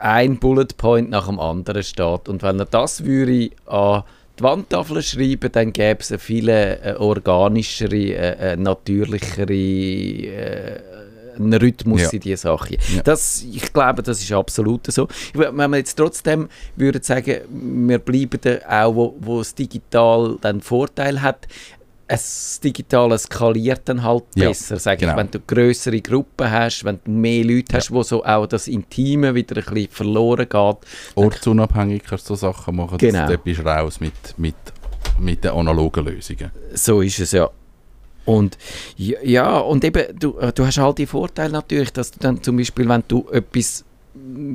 ein 0.00 0.38
Bullet 0.38 0.68
Point 0.76 1.10
nach 1.10 1.26
dem 1.26 1.38
anderen 1.38 1.82
steht. 1.82 2.28
Und 2.30 2.42
wenn 2.42 2.58
er 2.58 2.64
das 2.66 3.04
würde 3.04 3.50
an 3.66 4.04
die 4.38 4.42
Wandtafel 4.42 5.02
schreiben, 5.02 5.50
dann 5.52 5.72
gäbe 5.72 6.00
es 6.00 6.10
eine 6.10 6.18
viel 6.18 6.48
äh, 6.48 6.94
organischere, 6.98 7.96
äh, 7.96 8.52
äh, 8.52 8.56
natürlichere 8.56 9.52
äh, 9.52 10.80
einen 11.38 11.52
Rhythmus 11.54 12.02
Ja. 12.02 12.10
in 12.12 12.20
diese 12.20 12.36
Sachen. 12.42 12.76
Ja. 12.94 13.02
Das, 13.02 13.44
ich 13.50 13.72
glaube, 13.72 14.02
das 14.02 14.20
ist 14.22 14.32
absolut 14.32 14.86
so. 14.86 15.06
Wenn 15.34 15.54
wir 15.70 15.76
jetzt 15.76 15.94
trotzdem 15.96 16.48
würden 16.76 17.02
sagen, 17.02 17.40
wir 17.50 17.98
bleiben 17.98 18.40
da 18.40 18.58
auch, 18.86 18.94
wo, 18.94 19.16
wo 19.20 19.38
das 19.38 19.54
Digital 19.54 20.38
dann 20.40 20.60
Vorteil 20.60 21.20
hat, 21.20 21.46
es 22.08 22.60
Digitale 22.62 23.18
skaliert 23.18 23.82
dann 23.86 24.02
halt 24.02 24.24
Ja, 24.36 24.48
besser, 24.48 24.78
sage 24.78 24.98
genau. 25.00 25.12
ich. 25.12 25.18
Wenn 25.18 25.30
du 25.30 25.40
größere 25.40 26.00
Gruppen 26.00 26.50
hast, 26.50 26.84
wenn 26.84 27.00
du 27.04 27.10
mehr 27.10 27.44
Leute 27.44 27.76
hast, 27.76 27.90
wo 27.90 28.02
so 28.02 28.24
auch 28.24 28.46
das 28.46 28.68
Intime 28.68 29.34
wieder 29.34 29.56
ein 29.56 29.64
bisschen 29.64 29.90
verloren 29.90 30.48
geht. 30.48 30.76
Ortsunabhängig 31.16 32.04
kannst 32.04 32.30
du 32.30 32.34
so 32.34 32.52
Sachen 32.52 32.76
machen, 32.76 32.98
Genau. 32.98 33.20
dass, 33.20 33.30
dort 33.30 33.44
bist 33.44 33.60
du 33.60 33.64
raus 33.64 34.00
mit, 34.00 34.12
mit, 34.36 34.54
mit 35.18 35.42
den 35.44 35.50
analogen 35.52 36.04
Lösungen. 36.04 36.50
So 36.74 37.00
ist 37.00 37.18
es 37.18 37.32
ja. 37.32 37.50
Und 38.24 38.58
ja, 38.96 39.18
ja, 39.22 39.58
und 39.58 39.84
eben, 39.84 40.18
du, 40.18 40.36
äh, 40.38 40.52
du 40.52 40.66
hast 40.66 40.78
halt 40.78 40.98
die 40.98 41.06
Vorteile 41.06 41.52
natürlich, 41.52 41.92
dass 41.92 42.10
du 42.10 42.18
dann 42.20 42.42
zum 42.42 42.56
Beispiel, 42.56 42.88
wenn 42.88 43.04
du 43.06 43.28
etwas 43.30 43.84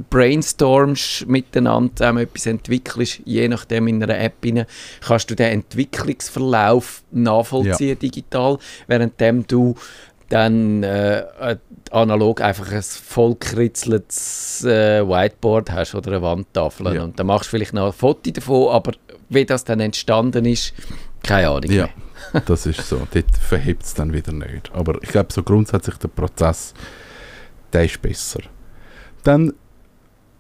brainstormst 0.10 1.28
miteinander, 1.28 1.95
zusammen 1.95 2.24
etwas 2.24 2.45
entwickelst, 2.45 3.21
je 3.26 3.47
nachdem 3.47 3.88
in 3.88 4.04
einer 4.04 4.19
App 4.19 4.36
rein, 4.43 4.65
kannst 5.02 5.30
du 5.32 5.36
den 5.36 5.52
Entwicklungsverlauf 5.52 7.04
nachvollziehen 7.12 7.97
digital, 8.00 8.58
währenddem 8.88 9.45
du 9.47 9.76
dann 10.30 10.82
äh, 10.84 11.19
äh, 11.19 11.58
analog 11.91 12.41
einfach 12.41 12.71
ein 12.71 12.82
vollkritzeltes 12.82 14.63
äh, 14.63 15.06
Whiteboard 15.06 15.71
hast 15.71 15.93
oder 15.93 16.12
eine 16.12 16.21
Wandtafel. 16.21 16.95
Ja. 16.95 17.04
Und 17.04 17.19
dann 17.19 17.28
machst 17.28 17.47
du 17.47 17.58
vielleicht 17.58 17.74
noch 17.74 17.88
ein 17.88 17.93
Foto 17.93 18.32
davon, 18.32 18.69
aber 18.69 18.93
wie 19.28 19.45
das 19.45 19.65
dann 19.65 19.82
entstanden 19.82 20.45
ist, 20.45 20.74
keine 21.21 21.50
Ahnung 21.50 21.69
Ja, 21.69 21.89
mehr. 22.32 22.41
das 22.45 22.65
ist 22.65 22.88
so. 22.88 23.08
Dort 23.12 23.38
verhebt 23.38 23.84
es 23.84 23.93
dann 23.93 24.13
wieder 24.13 24.32
nicht. 24.32 24.71
Aber 24.74 25.02
ich 25.04 25.10
glaube, 25.10 25.34
so 25.34 25.43
grundsätzlich 25.43 25.97
der 25.97 26.08
Prozess, 26.08 26.74
der 27.74 27.86
ist 27.86 28.02
besser. 28.02 28.39
Dann, 29.24 29.54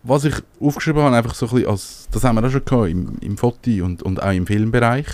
was 0.03 0.25
ich 0.25 0.35
aufgeschrieben 0.59 1.03
habe, 1.03 1.15
einfach 1.15 1.35
so 1.35 1.47
ein 1.47 1.53
bisschen 1.53 1.69
als, 1.69 2.07
das 2.11 2.23
haben 2.23 2.35
wir 2.35 2.45
auch 2.45 2.51
schon 2.51 2.65
gehabt, 2.65 2.89
im, 2.89 3.17
im 3.21 3.37
Foto- 3.37 3.85
und, 3.85 4.03
und 4.03 4.21
auch 4.21 4.31
im 4.31 4.47
Filmbereich, 4.47 5.07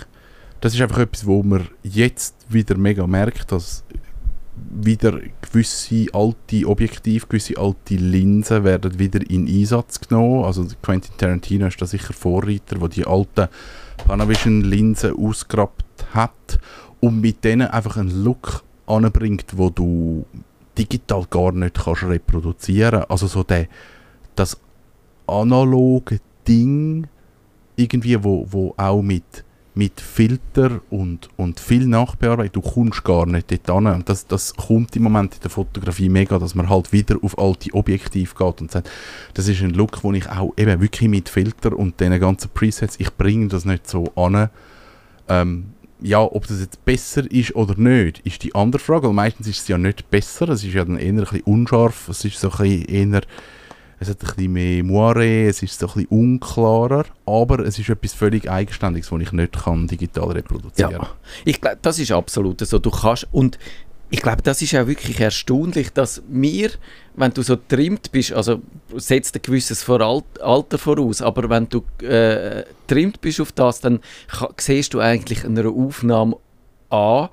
das 0.61 0.73
ist 0.73 0.81
einfach 0.81 0.99
etwas, 0.99 1.25
wo 1.25 1.43
man 1.43 1.67
jetzt 1.83 2.35
wieder 2.49 2.77
mega 2.77 3.05
merkt, 3.05 3.51
dass 3.51 3.83
wieder 4.69 5.19
gewisse 5.41 6.07
alte 6.13 6.67
Objektive, 6.67 7.27
gewisse 7.27 7.57
alte 7.57 7.95
Linsen 7.95 8.63
werden 8.63 8.97
wieder 8.97 9.19
in 9.29 9.47
Einsatz 9.47 9.99
genommen. 9.99 10.45
Also 10.45 10.65
Quentin 10.81 11.15
Tarantino 11.17 11.67
ist 11.67 11.81
da 11.81 11.85
sicher 11.85 12.13
Vorreiter, 12.13 12.81
wo 12.81 12.87
die 12.87 13.05
alten 13.05 13.47
Panavision-Linsen 14.05 15.15
ausgerappt 15.15 16.13
hat 16.13 16.59
und 16.99 17.21
mit 17.21 17.43
denen 17.43 17.67
einfach 17.67 17.97
einen 17.97 18.23
Look 18.23 18.63
anbringt, 18.87 19.45
wo 19.55 19.69
du 19.69 20.25
digital 20.77 21.25
gar 21.29 21.51
nicht 21.51 21.75
kannst 21.83 22.03
reproduzieren. 22.03 23.03
Also 23.09 23.27
so 23.27 23.43
der, 23.43 23.67
das 24.35 24.57
analoge 25.27 26.19
Ding 26.47 27.07
irgendwie, 27.75 28.23
wo, 28.23 28.47
wo 28.49 28.73
auch 28.77 29.01
mit, 29.01 29.45
mit 29.75 30.01
Filter 30.01 30.81
und, 30.89 31.29
und 31.37 31.59
viel 31.59 31.85
Nachbearbeitung, 31.85 32.63
du 32.63 32.69
kommst 32.69 33.03
gar 33.03 33.25
nicht 33.25 33.51
dort 33.51 33.69
an. 33.69 33.85
Und 33.87 34.09
das, 34.09 34.25
das 34.25 34.55
kommt 34.55 34.95
im 34.95 35.03
Moment 35.03 35.35
in 35.35 35.41
der 35.41 35.51
Fotografie 35.51 36.09
mega, 36.09 36.39
dass 36.39 36.55
man 36.55 36.69
halt 36.69 36.91
wieder 36.91 37.17
auf 37.21 37.37
alte 37.37 37.73
Objektiv 37.73 38.35
geht 38.35 38.61
und 38.61 38.71
sagt, 38.71 38.89
das 39.35 39.47
ist 39.47 39.61
ein 39.61 39.71
Look, 39.71 40.03
wo 40.03 40.11
ich 40.13 40.27
auch 40.27 40.53
eben 40.57 40.81
wirklich 40.81 41.09
mit 41.09 41.29
Filter 41.29 41.77
und 41.77 41.99
den 41.99 42.19
ganzen 42.19 42.49
Presets, 42.49 42.99
ich 42.99 43.13
bringe 43.15 43.47
das 43.47 43.65
nicht 43.65 43.87
so 43.87 44.11
an. 44.15 44.49
Ähm, 45.29 45.73
ja, 46.01 46.21
ob 46.21 46.47
das 46.47 46.59
jetzt 46.59 46.83
besser 46.85 47.29
ist 47.31 47.55
oder 47.55 47.75
nicht, 47.75 48.19
ist 48.19 48.43
die 48.43 48.53
andere 48.55 48.81
Frage. 48.81 49.07
Weil 49.07 49.13
meistens 49.13 49.47
ist 49.47 49.61
es 49.61 49.67
ja 49.67 49.77
nicht 49.77 50.09
besser, 50.09 50.49
es 50.49 50.63
ist 50.63 50.73
ja 50.73 50.85
dann 50.85 50.97
eher 50.97 51.09
ein 51.09 51.17
bisschen 51.17 51.41
unscharf, 51.41 52.09
es 52.09 52.23
ist 52.25 52.39
so 52.39 52.51
ein 52.51 52.85
eher, 52.85 53.21
es 53.99 54.09
hat 54.09 54.21
ein 54.21 54.27
bisschen 54.27 54.53
mehr 54.53 54.83
Moire, 54.83 55.47
es 55.47 55.63
ist 55.63 55.79
so 55.79 55.87
ein 55.87 55.93
bisschen 55.93 56.07
unklarer, 56.09 57.05
aber 57.25 57.59
es 57.59 57.79
ist 57.79 57.89
etwas 57.89 58.13
völlig 58.13 58.49
Eigenständiges, 58.49 59.09
das 59.09 59.21
ich 59.21 59.31
nicht 59.31 59.53
kann 59.53 59.87
digital 59.87 60.31
reproduzieren 60.31 60.91
Ja, 60.91 61.09
ich 61.45 61.59
glaube, 61.59 61.79
das 61.81 61.97
ist 61.97 62.11
absolut 62.11 62.59
so. 62.65 62.77
Du 62.77 62.91
kannst 62.91 63.27
und 63.31 63.57
ich 64.09 64.21
glaube, 64.21 64.41
das 64.41 64.61
ist 64.61 64.73
auch 64.75 64.87
wirklich 64.87 65.19
erstaunlich, 65.19 65.91
dass 65.91 66.21
wir, 66.29 66.71
wenn 67.15 67.31
du 67.31 67.41
so 67.41 67.57
trimmt 67.57 68.11
bist, 68.11 68.31
also 68.31 68.61
setzt 68.95 69.35
ein 69.35 69.41
gewisses 69.41 69.87
Alter 69.89 70.77
voraus, 70.77 71.21
aber 71.21 71.49
wenn 71.49 71.67
du 71.67 71.83
äh, 72.05 72.63
trimmt 72.87 73.19
bist 73.19 73.41
auf 73.41 73.51
das, 73.51 73.81
dann 73.81 73.99
siehst 74.57 74.93
du 74.93 74.99
eigentlich 74.99 75.43
in 75.43 75.57
einer 75.57 75.69
Aufnahme 75.69 76.37
an, 76.89 77.29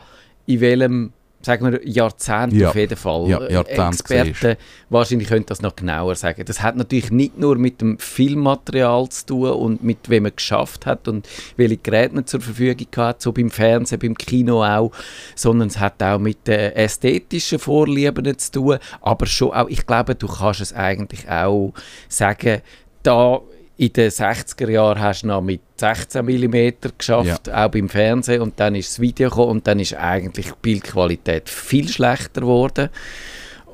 in 0.47 0.61
welchem 0.61 1.13
sagen 1.45 1.71
wir 1.71 1.87
Jahrzehnt 1.87 2.53
Ja. 2.53 2.71
auf 2.71 2.75
jeden 2.75 2.97
Fall. 2.97 3.29
Ja, 3.29 3.63
Experten 3.63 4.57
wahrscheinlich 4.91 5.29
können 5.29 5.47
das 5.47 5.63
noch 5.63 5.77
genauer 5.77 6.15
sagen. 6.15 6.45
Das 6.45 6.63
hat 6.63 6.77
natürlich 6.77 7.11
nicht 7.11 7.39
nur 7.39 7.57
mit 7.57 7.81
dem 7.81 7.99
Filmmaterial 7.99 9.09
zu 9.09 9.27
tun 9.27 9.51
und 9.51 9.83
mit 9.83 10.09
wem 10.09 10.25
man 10.25 10.33
geschafft 10.35 10.87
hat 10.87 11.09
und 11.09 11.29
welche 11.57 11.77
Geräte 11.77 12.15
man 12.15 12.27
zur 12.27 12.41
Verfügung 12.41 12.87
hat, 12.97 13.21
so 13.21 13.33
beim 13.33 13.51
Fernsehen, 13.51 13.99
beim 13.99 14.17
Kino 14.17 14.65
auch, 14.65 14.93
sondern 15.35 15.69
es 15.69 15.79
hat 15.79 16.03
auch 16.03 16.19
mit 16.19 16.47
den 16.47 16.73
ästhetischen 16.73 17.59
Vorlieben 17.59 18.39
zu 18.39 18.53
tun, 18.53 18.79
aber 19.01 19.27
schon 19.27 19.53
auch, 19.53 19.69
ich 19.69 19.87
glaube, 19.87 20.15
du 20.15 20.27
kannst 20.27 20.61
es 20.61 20.73
eigentlich 20.73 21.29
auch 21.29 21.73
sagen, 22.09 22.63
da 23.03 23.41
in 23.77 23.93
den 23.93 24.11
60er 24.11 24.71
Jahren 24.71 25.01
hast 25.01 25.23
du 25.23 25.29
noch 25.29 25.41
mit 25.41 25.61
16 25.77 26.25
mm 26.25 26.75
geschafft, 26.97 27.51
auch 27.51 27.69
beim 27.69 27.89
Fernsehen 27.89 28.41
und 28.41 28.61
dann 28.61 28.75
ist 28.75 28.91
das 28.91 29.01
Video 29.01 29.29
gekommen 29.29 29.51
und 29.51 29.67
dann 29.67 29.81
ist 29.81 29.95
eigentlich 29.95 30.47
die 30.47 30.59
Bildqualität 30.63 31.49
viel 31.49 31.89
schlechter 31.89 32.43
geworden. 32.43 32.91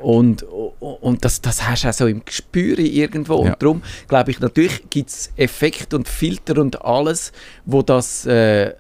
Und, 0.01 0.43
und 0.43 1.25
das, 1.27 1.43
das 1.43 1.69
hast 1.69 1.85
du 1.85 1.89
auch 1.89 1.93
so 1.93 2.07
im 2.07 2.25
Gespür 2.25 2.79
irgendwo. 2.79 3.45
Ja. 3.45 3.53
Und 3.53 3.63
darum 3.63 3.83
glaube 4.09 4.31
ich, 4.31 4.41
natürlich 4.41 4.89
gibt 4.89 5.11
es 5.11 5.31
Effekte 5.37 5.97
und 5.97 6.09
Filter 6.09 6.59
und 6.59 6.83
alles, 6.83 7.33
wo 7.67 7.83
das 7.83 8.25
äh, 8.25 8.73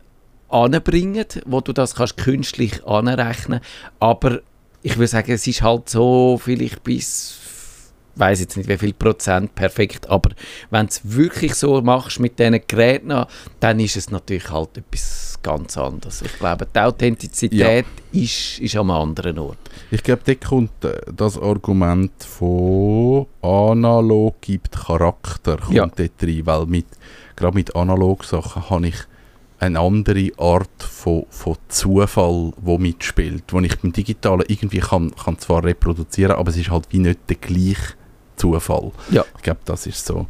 anbringen, 0.48 1.26
wo 1.44 1.60
du 1.60 1.74
das 1.74 1.94
kannst 1.96 2.16
künstlich 2.16 2.86
anrechnen. 2.86 3.60
Aber 3.98 4.40
ich 4.82 4.96
würde 4.96 5.08
sagen, 5.08 5.32
es 5.32 5.46
ist 5.46 5.60
halt 5.60 5.90
so 5.90 6.40
vielleicht 6.42 6.82
bis 6.84 7.39
weiß 8.20 8.40
jetzt 8.40 8.56
nicht 8.56 8.68
wie 8.68 8.76
viel 8.76 8.92
Prozent 8.92 9.54
perfekt, 9.54 10.08
aber 10.08 10.30
wenn 10.70 10.86
du 10.86 10.90
es 10.90 11.00
wirklich 11.02 11.54
so 11.54 11.80
machst 11.80 12.20
mit 12.20 12.38
diesen 12.38 12.60
Geräten, 12.66 13.24
dann 13.60 13.80
ist 13.80 13.96
es 13.96 14.10
natürlich 14.10 14.50
halt 14.50 14.76
etwas 14.76 15.38
ganz 15.42 15.78
anderes. 15.78 16.22
Ich 16.22 16.38
glaube, 16.38 16.66
die 16.72 16.78
Authentizität 16.78 17.86
ist, 18.12 18.58
ist 18.58 18.76
am 18.76 18.90
anderen 18.90 19.38
Ort. 19.38 19.58
Ich 19.90 20.02
glaube, 20.02 20.22
dort 20.24 20.44
kommt 20.44 20.84
äh, 20.84 21.00
das 21.16 21.38
Argument 21.38 22.12
von 22.22 23.26
analog 23.42 24.40
gibt 24.40 24.72
Charakter 24.72 25.56
kommt 25.56 25.74
Ja. 25.74 25.86
dort 25.86 26.22
rein, 26.22 26.42
weil 26.44 26.66
mit, 26.66 26.86
gerade 27.36 27.54
mit 27.54 27.74
Analog-Sachen 27.74 28.68
habe 28.70 28.88
ich 28.88 28.96
eine 29.58 29.78
andere 29.78 30.30
Art 30.38 30.82
von, 30.82 31.26
von 31.28 31.56
Zufall, 31.68 32.52
wo 32.56 32.78
mitspielt, 32.78 33.44
wo 33.50 33.60
ich 33.60 33.78
beim 33.78 33.92
Digitalen 33.92 34.44
irgendwie 34.48 34.80
kann, 34.80 35.14
kann 35.14 35.38
zwar 35.38 35.64
reproduzieren, 35.64 36.36
aber 36.36 36.50
es 36.50 36.56
ist 36.56 36.70
halt 36.70 36.86
wie 36.90 36.98
nicht 36.98 37.20
der 37.28 37.36
gleiche 37.36 37.94
Zufall. 38.40 38.92
Ja. 39.10 39.24
Ich 39.36 39.42
glaube, 39.42 39.60
das 39.64 39.86
ist 39.86 40.06
so 40.06 40.26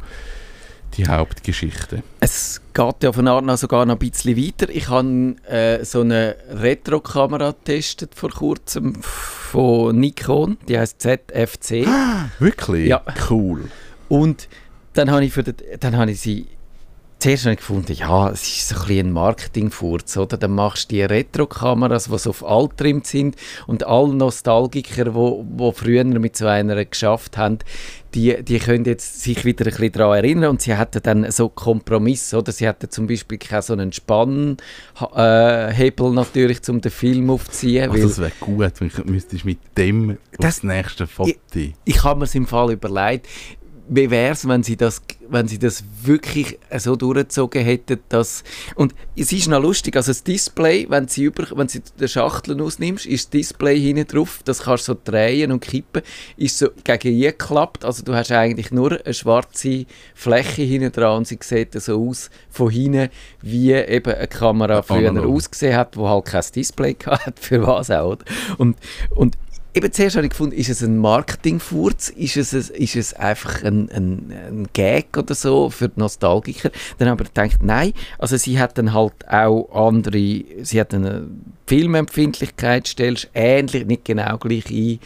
die 0.97 1.07
Hauptgeschichte. 1.07 2.03
Es 2.19 2.61
geht 2.73 3.03
ja 3.03 3.13
von 3.13 3.27
Art 3.27 3.45
nach 3.45 3.57
sogar 3.57 3.85
noch 3.85 3.95
ein 3.95 3.99
bisschen 3.99 4.37
weiter. 4.37 4.69
Ich 4.69 4.89
habe 4.89 5.35
äh, 5.47 5.85
so 5.85 6.01
eine 6.01 6.35
Retro-Kamera 6.51 7.51
getestet 7.51 8.13
vor 8.15 8.29
kurzem 8.31 8.95
von 9.01 9.97
Nikon, 9.97 10.57
die 10.67 10.77
heißt 10.77 11.01
ZFC. 11.01 11.87
Wirklich? 12.39 12.87
Ja. 12.87 13.03
Cool. 13.29 13.69
Und 14.09 14.49
dann 14.93 15.09
habe 15.09 15.23
ich, 15.23 15.31
für 15.31 15.43
den, 15.43 15.55
dann 15.79 15.95
habe 15.95 16.11
ich 16.11 16.19
sie 16.19 16.47
zuerst 17.21 17.45
habe 17.45 17.53
ich 17.53 17.59
gefunden, 17.59 17.93
ja, 17.93 18.29
es 18.31 18.41
ist 18.41 18.69
so 18.69 18.75
ein 18.75 18.81
bisschen 18.81 19.07
ein 19.07 19.13
Marketingfurz, 19.13 20.17
oder? 20.17 20.37
Dann 20.37 20.51
machst 20.51 20.91
du 20.91 20.95
die 20.95 21.03
Retro-Kameras, 21.03 22.05
die 22.05 22.17
so 22.17 22.31
auf 22.31 22.43
alt 22.43 22.77
trimmt 22.77 23.05
sind 23.05 23.35
und 23.67 23.85
alle 23.85 24.13
Nostalgiker, 24.13 25.05
die 25.05 25.13
wo, 25.13 25.45
wo 25.49 25.71
früher 25.71 26.03
mit 26.03 26.35
so 26.35 26.47
einer 26.47 26.83
geschafft 26.83 27.37
haben, 27.37 27.59
die, 28.15 28.43
die 28.43 28.59
können 28.59 28.85
jetzt 28.85 29.21
sich 29.21 29.45
wieder 29.45 29.65
ein 29.65 29.71
bisschen 29.71 29.91
daran 29.93 30.17
erinnern 30.17 30.49
und 30.49 30.61
sie 30.61 30.75
hatten 30.75 31.01
dann 31.03 31.29
so 31.31 31.47
Kompromiss, 31.47 32.33
oder? 32.33 32.51
Sie 32.51 32.67
hatten 32.67 32.89
zum 32.89 33.07
Beispiel 33.07 33.37
keinen 33.37 33.61
so 33.61 33.73
einen 33.73 33.93
Spannhebel 33.93 34.57
äh, 35.15 36.09
natürlich, 36.11 36.67
um 36.69 36.81
den 36.81 36.91
Film 36.91 37.29
aufzuziehen. 37.29 37.91
Also 37.91 38.07
das 38.07 38.19
wäre 38.19 38.31
gut, 38.39 38.73
wenn 38.79 38.87
ich 38.87 39.05
müsstest 39.05 39.45
mit 39.45 39.59
dem 39.77 40.17
das, 40.37 40.55
das 40.55 40.63
nächste 40.63 41.07
Foto. 41.07 41.31
Ich, 41.53 41.73
ich 41.85 42.03
habe 42.03 42.19
mir 42.19 42.25
es 42.25 42.35
im 42.35 42.47
Fall 42.47 42.71
überlegt 42.71 43.27
wie 43.93 44.09
wäre 44.09 44.31
es, 44.31 44.47
wenn 44.47 44.63
sie 44.63 44.77
das, 44.77 45.01
wenn 45.27 45.49
sie 45.49 45.59
das 45.59 45.83
wirklich 46.01 46.57
so 46.77 46.95
durchgezogen 46.95 47.61
hätten, 47.61 47.99
dass 48.07 48.45
und 48.75 48.95
es 49.17 49.33
ist 49.33 49.49
noch 49.49 49.61
lustig, 49.61 49.97
also 49.97 50.11
das 50.11 50.23
Display, 50.23 50.85
wenn 50.89 51.09
sie 51.09 51.25
über, 51.25 51.45
wenn 51.57 51.67
sie 51.67 51.81
den 51.99 52.07
Schachtel 52.07 52.61
ausnimmst, 52.61 53.05
ist 53.05 53.25
das 53.25 53.29
Display 53.31 53.77
hinten 53.77 54.07
drauf, 54.07 54.39
das 54.45 54.63
kannst 54.63 54.87
du 54.87 54.93
so 54.93 54.99
drehen 55.03 55.51
und 55.51 55.59
kippen, 55.59 56.03
ist 56.37 56.57
so 56.57 56.69
gegen 56.85 57.19
geklappt, 57.19 57.83
also 57.83 58.01
du 58.01 58.13
hast 58.13 58.31
eigentlich 58.31 58.71
nur 58.71 58.97
eine 59.03 59.13
schwarze 59.13 59.85
Fläche 60.15 60.61
hinten 60.61 60.93
dran 60.93 61.17
und 61.17 61.27
sie 61.27 61.39
sieht 61.41 61.73
so 61.73 62.07
aus 62.07 62.29
von 62.49 62.69
hinten, 62.69 63.09
wie 63.41 63.73
eben 63.73 64.13
eine 64.13 64.27
Kamera 64.27 64.83
früher 64.83 65.11
ausgesehen 65.21 65.75
hat, 65.75 65.97
wo 65.97 66.07
halt 66.07 66.25
kein 66.25 66.45
Display 66.55 66.95
hat, 67.05 67.39
für 67.41 67.67
was 67.67 67.91
auch, 67.91 68.19
und, 68.57 68.77
und 69.09 69.35
eben 69.73 69.91
zuerst 69.91 70.15
habe 70.15 70.25
ich 70.25 70.31
gefunden, 70.31 70.55
ist 70.55 70.69
es 70.69 70.81
ein 70.81 70.97
Marketingfurz, 70.97 72.09
ist 72.09 72.37
es, 72.37 72.53
ist 72.53 72.95
es 72.95 73.13
einfach 73.13 73.63
ein, 73.63 73.89
ein, 73.89 74.31
ein 74.31 74.67
Gag 74.73 75.17
oder 75.17 75.35
so 75.35 75.69
für 75.69 75.89
die 75.89 75.99
Nostalgiker. 75.99 76.71
Dann 76.97 77.09
habe 77.09 77.23
ich 77.23 77.33
gedacht, 77.33 77.63
nein, 77.63 77.93
also 78.17 78.37
sie 78.37 78.59
hat 78.59 78.77
dann 78.77 78.93
halt 78.93 79.13
auch 79.29 79.69
andere, 79.73 80.43
sie 80.61 80.79
hat 80.79 80.93
eine 80.93 81.27
Filmempfindlichkeit, 81.67 82.87
stellst 82.87 83.29
ähnlich, 83.33 83.85
nicht 83.85 84.05
genau 84.05 84.37
gleich 84.37 84.69
ein. 84.69 84.99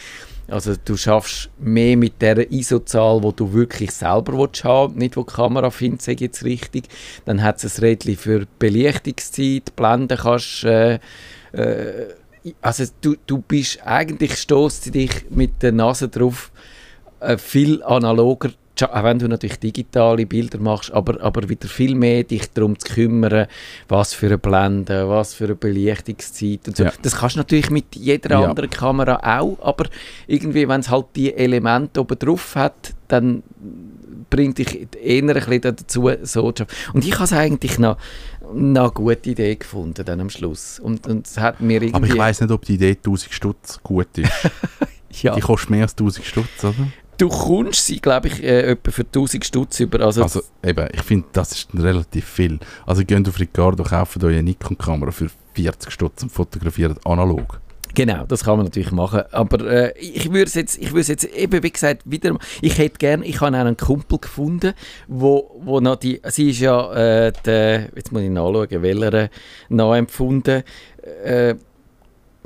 Also 0.47 0.75
du 0.83 0.95
schaffst 0.95 1.49
mehr 1.59 1.97
mit 1.97 2.21
der 2.21 2.51
ISO-Zahl, 2.51 3.23
wo 3.23 3.31
du 3.31 3.53
wirklich 3.53 3.91
selber 3.91 4.37
willst 4.37 4.63
haben, 4.63 4.95
nicht 4.95 5.17
wo 5.17 5.23
die 5.23 5.33
Kamera 5.33 5.71
findet, 5.71 6.03
sage 6.03 6.25
jetzt 6.25 6.43
richtig. 6.43 6.87
Dann 7.25 7.41
hat 7.41 7.63
es 7.63 7.77
ein 7.77 7.83
Rädchen 7.83 8.15
für 8.15 8.45
Belichtungszeit, 8.59 9.75
Blenden 9.75 10.17
kannst 10.17 10.63
äh, 10.63 10.99
äh, 11.53 12.13
also 12.61 12.85
du, 13.01 13.15
du 13.25 13.39
bist, 13.39 13.79
eigentlich 13.85 14.37
stoßt 14.37 14.93
dich 14.93 15.25
mit 15.29 15.61
der 15.61 15.71
Nase 15.71 16.09
drauf 16.09 16.51
äh, 17.19 17.37
viel 17.37 17.81
analoger, 17.83 18.51
auch 18.81 19.03
wenn 19.03 19.19
du 19.19 19.27
natürlich 19.27 19.59
digitale 19.59 20.25
Bilder 20.25 20.59
machst, 20.59 20.91
aber, 20.91 21.21
aber 21.21 21.47
wieder 21.47 21.67
viel 21.67 21.95
mehr 21.95 22.23
dich 22.23 22.51
darum 22.53 22.77
zu 22.77 22.93
kümmern, 22.93 23.47
was 23.87 24.13
für 24.13 24.27
eine 24.27 24.37
Blende, 24.37 25.07
was 25.07 25.33
für 25.33 25.45
eine 25.45 25.55
Belichtungszeit 25.55 26.67
und 26.67 26.75
so. 26.75 26.83
Ja. 26.83 26.91
Das 27.01 27.15
kannst 27.15 27.35
du 27.35 27.39
natürlich 27.39 27.69
mit 27.69 27.95
jeder 27.95 28.31
ja. 28.31 28.49
anderen 28.49 28.69
Kamera 28.69 29.39
auch, 29.39 29.57
aber 29.61 29.85
irgendwie, 30.27 30.67
wenn 30.67 30.81
es 30.81 30.89
halt 30.89 31.05
die 31.15 31.33
Elemente 31.33 32.01
oben 32.01 32.19
drauf 32.19 32.55
hat, 32.55 32.93
dann 33.07 33.43
bringt 34.29 34.57
dich 34.57 34.87
eher 35.01 35.23
ein 35.23 35.27
bisschen 35.27 35.61
dazu, 35.61 36.09
so 36.23 36.51
zu 36.51 36.65
Und 36.93 37.05
ich 37.05 37.13
habe 37.13 37.23
es 37.23 37.33
eigentlich 37.33 37.79
noch, 37.79 37.97
noch 38.34 38.34
eine 38.53 38.91
gute 38.91 39.29
Idee 39.29 39.55
gefunden 39.55 40.05
dann 40.05 40.21
am 40.21 40.29
Schluss. 40.29 40.79
Und, 40.79 41.07
und 41.07 41.27
hat 41.37 41.61
mir 41.61 41.81
irgendwie... 41.81 41.95
Aber 41.95 42.07
ich 42.07 42.17
weiß 42.17 42.41
nicht, 42.41 42.51
ob 42.51 42.65
die 42.65 42.75
Idee 42.75 42.91
1000 42.91 43.33
Stutz 43.33 43.79
gut 43.83 44.17
ist. 44.17 44.31
ja. 45.21 45.35
Die 45.35 45.41
kostet 45.41 45.69
mehr 45.69 45.83
als 45.83 45.93
1000 45.93 46.25
Stutz, 46.25 46.63
oder? 46.63 46.87
Du 47.17 47.29
kommst 47.29 47.85
sie, 47.85 48.01
glaube 48.01 48.27
ich, 48.27 48.43
äh, 48.43 48.71
etwa 48.71 48.91
für 48.91 49.03
1000 49.03 49.45
Stutz 49.45 49.79
über. 49.79 50.01
Also, 50.01 50.23
also 50.23 50.41
eben, 50.61 50.87
ich 50.91 51.01
finde, 51.01 51.27
das 51.31 51.53
ist 51.53 51.69
relativ 51.73 52.25
viel. 52.25 52.59
Also 52.85 53.05
geht 53.05 53.27
auf 53.27 53.39
Ricardo, 53.39 53.83
kauft 53.83 54.21
euch 54.23 54.33
eine 54.33 54.43
Nikon-Kamera 54.43 55.11
für 55.11 55.29
40 55.53 55.91
Stutz 55.91 56.23
und 56.23 56.31
fotografiert 56.31 56.99
analog. 57.05 57.61
Genau, 57.95 58.25
das 58.25 58.43
kann 58.43 58.57
man 58.57 58.65
natürlich 58.65 58.91
machen. 58.91 59.23
Aber 59.31 59.65
äh, 59.65 59.97
ich 59.97 60.31
würde 60.31 60.43
es 60.43 60.53
jetzt, 60.53 60.77
ich 60.77 60.91
würde 60.93 61.07
jetzt 61.07 61.23
eben, 61.23 61.63
wie 61.63 61.71
gesagt, 61.71 62.01
wieder, 62.05 62.37
ich 62.61 62.77
hätte 62.77 62.97
gerne, 62.97 63.25
ich 63.25 63.39
habe 63.39 63.55
einen 63.55 63.77
Kumpel 63.77 64.19
gefunden, 64.19 64.73
wo, 65.07 65.59
wo 65.63 65.79
noch 65.79 65.95
die, 65.95 66.21
sie 66.27 66.49
ist 66.49 66.59
ja, 66.59 66.93
äh, 66.93 67.31
der, 67.45 67.89
jetzt 67.95 68.11
muss 68.11 68.21
ich 68.21 68.29
nachschauen, 68.29 68.81
welcher 68.81 69.29
nachempfunden, 69.69 70.63
äh, 71.23 71.55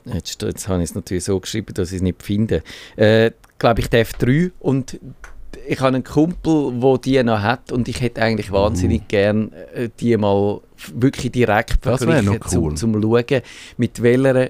jetzt, 0.06 0.42
jetzt 0.42 0.68
habe 0.68 0.84
ich 0.84 0.90
es 0.90 0.96
natürlich 0.96 1.24
so 1.24 1.40
geschrieben, 1.40 1.74
dass 1.74 1.90
ich 1.90 1.98
es 1.98 2.02
nicht 2.04 2.22
finde, 2.22 2.62
äh, 2.96 3.32
glaube 3.58 3.82
ich, 3.82 3.90
der 3.90 4.06
F3 4.06 4.52
und 4.60 5.00
ich 5.68 5.80
habe 5.80 5.96
einen 5.96 6.04
Kumpel, 6.04 6.80
der 6.80 6.98
die 7.00 7.24
noch 7.24 7.42
hat 7.42 7.72
und 7.72 7.88
ich 7.88 8.02
hätte 8.02 8.22
eigentlich 8.22 8.52
wahnsinnig 8.52 9.02
uh. 9.02 9.08
gern 9.08 9.52
äh, 9.74 9.90
die 10.00 10.16
mal 10.16 10.62
wirklich 10.94 11.32
direkt 11.32 11.80
vergleichen, 11.82 12.40
cool. 12.54 12.76
zum, 12.76 12.76
zum 12.76 13.02
Schauen, 13.02 13.42
mit 13.78 14.02
welcher 14.02 14.50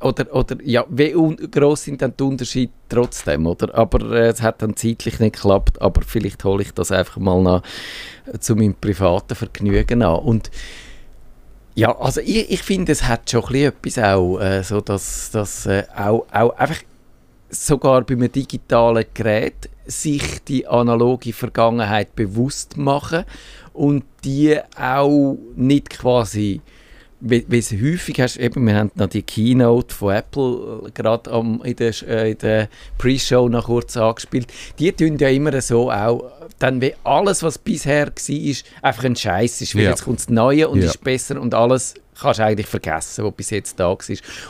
oder, 0.00 0.34
oder 0.34 0.56
ja, 0.64 0.84
wie 0.88 1.12
groß 1.12 1.84
sind 1.84 2.02
dann 2.02 2.14
die 2.18 2.22
Unterschiede 2.22 2.72
trotzdem, 2.88 3.46
oder? 3.46 3.74
Aber 3.74 4.10
äh, 4.12 4.28
es 4.28 4.42
hat 4.42 4.62
dann 4.62 4.76
zeitlich 4.76 5.20
nicht 5.20 5.34
geklappt, 5.34 5.80
aber 5.80 6.02
vielleicht 6.02 6.42
hole 6.44 6.62
ich 6.62 6.72
das 6.72 6.90
einfach 6.90 7.18
mal 7.18 7.40
noch 7.42 7.62
äh, 8.26 8.38
zu 8.38 8.56
meinem 8.56 8.74
privaten 8.74 9.34
Vergnügen 9.34 10.02
an. 10.02 10.20
Und 10.20 10.50
ja, 11.74 11.96
also 11.98 12.20
ich, 12.20 12.50
ich 12.50 12.62
finde, 12.62 12.92
es 12.92 13.06
hat 13.06 13.30
schon 13.30 13.54
etwas 13.54 13.98
auch, 13.98 14.38
äh, 14.38 14.62
so 14.62 14.80
dass, 14.80 15.30
dass 15.30 15.66
äh, 15.66 15.84
auch, 15.94 16.26
auch 16.32 16.56
einfach 16.56 16.82
sogar 17.50 18.02
bei 18.02 18.14
einem 18.14 18.32
digitalen 18.32 19.04
Gerät 19.12 19.68
sich 19.86 20.42
die 20.44 20.66
analoge 20.66 21.32
Vergangenheit 21.32 22.14
bewusst 22.14 22.76
machen 22.76 23.24
und 23.72 24.04
die 24.24 24.58
auch 24.76 25.36
nicht 25.56 25.90
quasi 25.90 26.60
wie, 27.20 27.58
es 27.58 27.72
häufig 27.72 28.20
hast, 28.20 28.36
eben, 28.36 28.66
wir 28.66 28.74
haben 28.74 28.90
noch 28.94 29.08
die 29.08 29.22
Keynote 29.22 29.94
von 29.94 30.14
Apple 30.14 30.82
äh, 30.86 30.90
gerade 30.90 31.30
in 31.64 31.76
der, 31.76 32.02
äh, 32.08 32.34
der 32.34 32.68
Pre-Show 32.98 33.48
noch 33.48 33.66
kurz 33.66 33.96
angespielt, 33.96 34.46
die 34.78 34.92
tun 34.92 35.18
ja 35.18 35.28
immer 35.28 35.60
so 35.60 35.90
auch, 35.90 36.30
dann 36.58 36.80
wie 36.80 36.94
alles, 37.04 37.42
was 37.42 37.58
bisher 37.58 38.06
war, 38.06 38.54
einfach 38.82 39.04
ein 39.04 39.16
Scheiß 39.16 39.60
ist, 39.60 39.74
weil 39.74 39.84
ja. 39.84 39.90
jetzt 39.90 40.04
kommt 40.04 40.20
das 40.20 40.28
Neue 40.28 40.68
und 40.68 40.80
ja. 40.80 40.86
ist 40.86 41.02
besser 41.02 41.40
und 41.40 41.54
alles 41.54 41.94
kannst 42.20 42.38
du 42.40 42.44
eigentlich 42.44 42.66
vergessen, 42.66 43.24
was 43.24 43.34
bis 43.34 43.50
jetzt 43.50 43.80
da 43.80 43.88
war. 43.88 43.98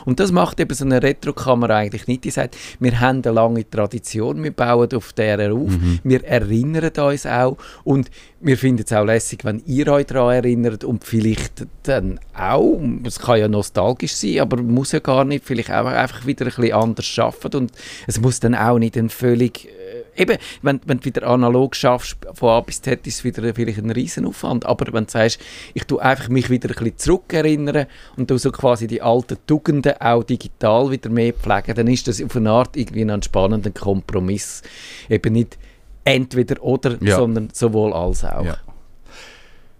Und 0.05 0.19
das 0.19 0.31
macht 0.31 0.59
eben 0.59 0.73
so 0.73 0.85
eine 0.85 1.01
Retro-Kamera 1.01 1.77
eigentlich 1.77 2.07
nicht. 2.07 2.23
Die 2.23 2.31
sagt, 2.31 2.57
wir 2.79 2.99
haben 2.99 3.21
eine 3.23 3.33
lange 3.33 3.69
Tradition, 3.69 4.43
wir 4.43 4.51
bauen 4.51 4.89
auf 4.93 5.13
der 5.13 5.51
auf, 5.51 5.69
mhm. 5.69 5.99
wir 6.03 6.23
erinnern 6.23 6.91
uns 6.97 7.25
auch 7.25 7.57
und 7.83 8.09
wir 8.39 8.57
finden 8.57 8.83
es 8.85 8.93
auch 8.93 9.05
lässig, 9.05 9.45
wenn 9.45 9.61
ihr 9.65 9.87
euch 9.87 10.07
daran 10.07 10.33
erinnert 10.33 10.83
und 10.83 11.03
vielleicht 11.03 11.65
dann 11.83 12.19
auch, 12.33 12.79
es 13.05 13.19
kann 13.19 13.39
ja 13.39 13.47
nostalgisch 13.47 14.15
sein, 14.15 14.39
aber 14.39 14.57
muss 14.57 14.91
ja 14.91 14.99
gar 14.99 15.25
nicht, 15.25 15.45
vielleicht 15.45 15.71
auch 15.71 15.85
einfach 15.85 16.25
wieder 16.25 16.45
ein 16.45 16.53
bisschen 16.53 16.73
anders 16.73 17.05
schaffen 17.05 17.53
und 17.53 17.71
es 18.07 18.19
muss 18.19 18.39
dann 18.39 18.55
auch 18.55 18.79
nicht 18.79 18.97
ein 18.97 19.09
völlig 19.09 19.69
eben, 20.15 20.37
wenn, 20.61 20.81
wenn 20.85 20.99
du 20.99 21.05
wieder 21.05 21.27
analog 21.27 21.75
schaffst, 21.75 22.17
von 22.33 22.49
A 22.49 22.61
bis 22.61 22.81
Z 22.81 23.05
ist 23.07 23.19
es 23.19 23.23
wieder 23.23 23.53
vielleicht 23.53 23.79
ein 23.79 23.91
Riesenaufwand, 23.91 24.65
aber 24.65 24.91
wenn 24.93 25.05
du 25.05 25.11
sagst, 25.11 25.39
ich 25.73 25.83
tue 25.85 26.01
einfach 26.01 26.29
mich 26.29 26.49
wieder 26.49 26.69
ein 26.69 26.75
bisschen 26.75 26.97
zurückerinnern 26.97 27.87
und 28.17 28.29
du 28.29 28.37
so 28.37 28.51
quasi 28.51 28.87
die 28.87 29.01
alten 29.01 29.37
Tugenden 29.47 29.93
auch 29.99 30.23
digital 30.23 30.91
wieder 30.91 31.09
mehr 31.09 31.33
pflegen, 31.33 31.75
dann 31.75 31.87
ist 31.87 32.07
das 32.07 32.21
auf 32.21 32.35
eine 32.35 32.51
Art 32.51 32.75
irgendwie 32.75 33.09
ein 33.09 33.23
spannender 33.23 33.71
Kompromiss. 33.71 34.61
Eben 35.09 35.33
nicht 35.33 35.57
entweder 36.03 36.61
oder, 36.63 36.97
ja. 37.01 37.15
sondern 37.15 37.49
sowohl 37.53 37.93
als 37.93 38.23
auch. 38.23 38.45
Ja. 38.45 38.57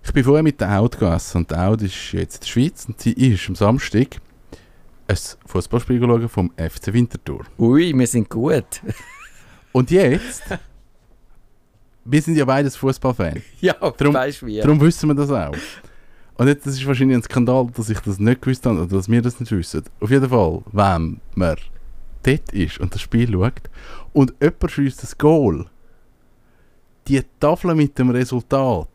Ich 0.03 0.13
bin 0.13 0.23
vorher 0.23 0.43
mit 0.43 0.59
der 0.59 0.79
Aud 0.79 0.97
gegessen 0.97 1.37
und 1.37 1.51
die 1.51 1.55
Aud 1.55 1.81
ist 1.81 2.11
jetzt 2.13 2.35
in 2.35 2.41
der 2.41 2.47
Schweiz 2.47 2.85
und 2.87 2.99
sie 2.99 3.13
ist 3.13 3.47
am 3.47 3.55
Samstag 3.55 4.19
ein 5.07 5.17
Fußballspiel 5.45 6.27
vom 6.27 6.51
FC 6.57 6.93
Winterthur. 6.93 7.45
Ui, 7.59 7.93
wir 7.93 8.07
sind 8.07 8.29
gut. 8.29 8.81
Und 9.71 9.91
jetzt, 9.91 10.43
wir 12.05 12.21
sind 12.21 12.35
ja 12.35 12.45
beides 12.45 12.75
Fußballfans. 12.75 13.41
Ja, 13.61 13.73
darum, 13.73 14.13
weißt 14.13 14.45
wie. 14.45 14.59
Darum 14.59 14.79
wissen 14.81 15.09
wir 15.09 15.15
das 15.15 15.31
auch. 15.31 15.55
Und 16.35 16.47
jetzt, 16.47 16.65
das 16.65 16.73
ist 16.73 16.87
wahrscheinlich 16.87 17.17
ein 17.17 17.23
Skandal, 17.23 17.67
dass 17.75 17.89
ich 17.89 17.99
das 17.99 18.19
nicht 18.19 18.41
gewusst 18.41 18.65
habe 18.65 18.79
oder 18.79 18.95
dass 18.97 19.09
wir 19.09 19.21
das 19.21 19.39
nicht 19.39 19.51
wissen. 19.51 19.83
Auf 19.99 20.09
jeden 20.09 20.29
Fall, 20.29 20.61
wenn 20.71 21.21
man 21.35 21.55
dort 22.23 22.51
ist 22.53 22.79
und 22.79 22.93
das 22.93 23.01
Spiel 23.01 23.31
schaut 23.31 23.69
und 24.13 24.33
jemand 24.41 24.71
schießt 24.71 25.03
das 25.03 25.17
Goal, 25.17 25.65
die 27.07 27.21
Tafel 27.39 27.75
mit 27.75 27.97
dem 27.97 28.09
Resultat, 28.09 28.87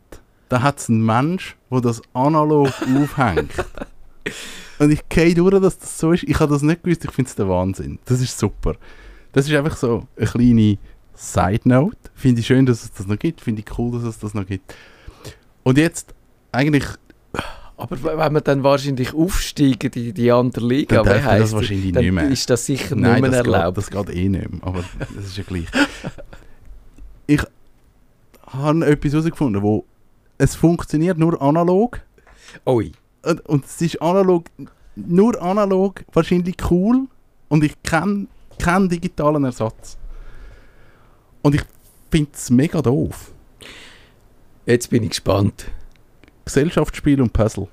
da 0.49 0.61
hat 0.61 0.79
es 0.79 0.89
einen 0.89 1.05
Mensch, 1.05 1.55
der 1.71 1.81
das 1.81 2.01
analog 2.13 2.67
aufhängt. 3.01 3.51
Und 4.79 4.91
ich 4.91 5.07
gehe 5.09 5.33
durch, 5.33 5.59
dass 5.61 5.77
das 5.77 5.97
so 5.97 6.11
ist. 6.11 6.23
Ich 6.23 6.39
habe 6.39 6.53
das 6.53 6.61
nicht 6.61 6.83
gewusst, 6.83 7.03
ich 7.05 7.11
finde 7.11 7.29
es 7.29 7.35
der 7.35 7.49
Wahnsinn. 7.49 7.99
Das 8.05 8.21
ist 8.21 8.37
super. 8.37 8.75
Das 9.37 9.47
ist 9.47 9.53
einfach 9.53 9.77
so 9.77 10.07
eine 10.17 10.25
kleine 10.25 10.77
Side-Note. 11.13 11.95
Finde 12.15 12.41
ich 12.41 12.47
schön, 12.47 12.65
dass 12.65 12.83
es 12.83 12.91
das 12.91 13.05
noch 13.05 13.19
gibt. 13.19 13.39
Finde 13.39 13.61
ich 13.61 13.77
cool, 13.77 13.91
dass 13.91 14.01
es 14.01 14.17
das 14.17 14.33
noch 14.33 14.47
gibt. 14.47 14.73
Und 15.61 15.77
jetzt 15.77 16.15
eigentlich... 16.51 16.85
Aber 17.77 18.01
wenn 18.01 18.33
wir 18.33 18.41
dann 18.41 18.63
wahrscheinlich 18.63 19.13
aufsteigen, 19.13 19.91
die, 19.91 20.11
die 20.11 20.31
andere 20.31 20.65
Liga, 20.65 21.03
dann 21.03 21.23
heisst 21.23 21.43
das 21.43 21.53
wahrscheinlich 21.53 21.91
dann 21.91 22.03
nicht 22.03 22.13
mehr. 22.13 22.29
ist 22.29 22.49
das 22.49 22.65
sicher 22.65 22.95
Nein, 22.95 23.11
nicht 23.11 23.21
mehr 23.21 23.29
das 23.29 23.45
erlaubt. 23.45 23.75
Geht, 23.75 23.93
das 23.93 24.07
geht 24.07 24.15
eh 24.15 24.27
nicht 24.27 24.49
mehr, 24.49 24.63
aber 24.63 24.83
das 25.15 25.25
ist 25.25 25.37
ja 25.37 25.43
gleich. 25.43 25.67
Ich 27.27 27.43
habe 28.47 28.85
etwas 28.87 29.11
herausgefunden, 29.11 29.61
wo 29.61 29.85
es 30.39 30.55
funktioniert 30.55 31.19
nur 31.19 31.39
analog. 31.39 31.99
Ui. 32.65 32.91
Und, 33.21 33.45
und 33.47 33.65
es 33.65 33.79
ist 33.81 34.01
analog, 34.01 34.45
nur 34.95 35.39
analog 35.39 36.05
wahrscheinlich 36.11 36.55
cool. 36.71 37.05
Und 37.49 37.63
ich 37.63 37.79
kenne 37.83 38.27
keinen 38.59 38.89
digitalen 38.89 39.43
Ersatz. 39.43 39.97
Und 41.41 41.55
ich 41.55 41.61
finde 42.11 42.31
es 42.33 42.49
mega 42.49 42.81
doof. 42.81 43.31
Jetzt 44.65 44.89
bin 44.89 45.03
ich 45.03 45.09
gespannt. 45.09 45.65
Gesellschaftsspiel 46.45 47.21
und 47.21 47.33
Puzzle. 47.33 47.67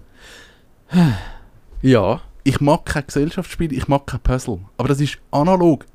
Ja. 1.82 2.20
Ich 2.46 2.60
mag 2.60 2.84
kein 2.84 3.06
Gesellschaftsspiel, 3.06 3.72
ich 3.72 3.88
mag 3.88 4.06
kein 4.06 4.20
Puzzle. 4.20 4.60
Aber 4.76 4.88
das 4.88 5.00
ist 5.00 5.18
analog. 5.30 5.86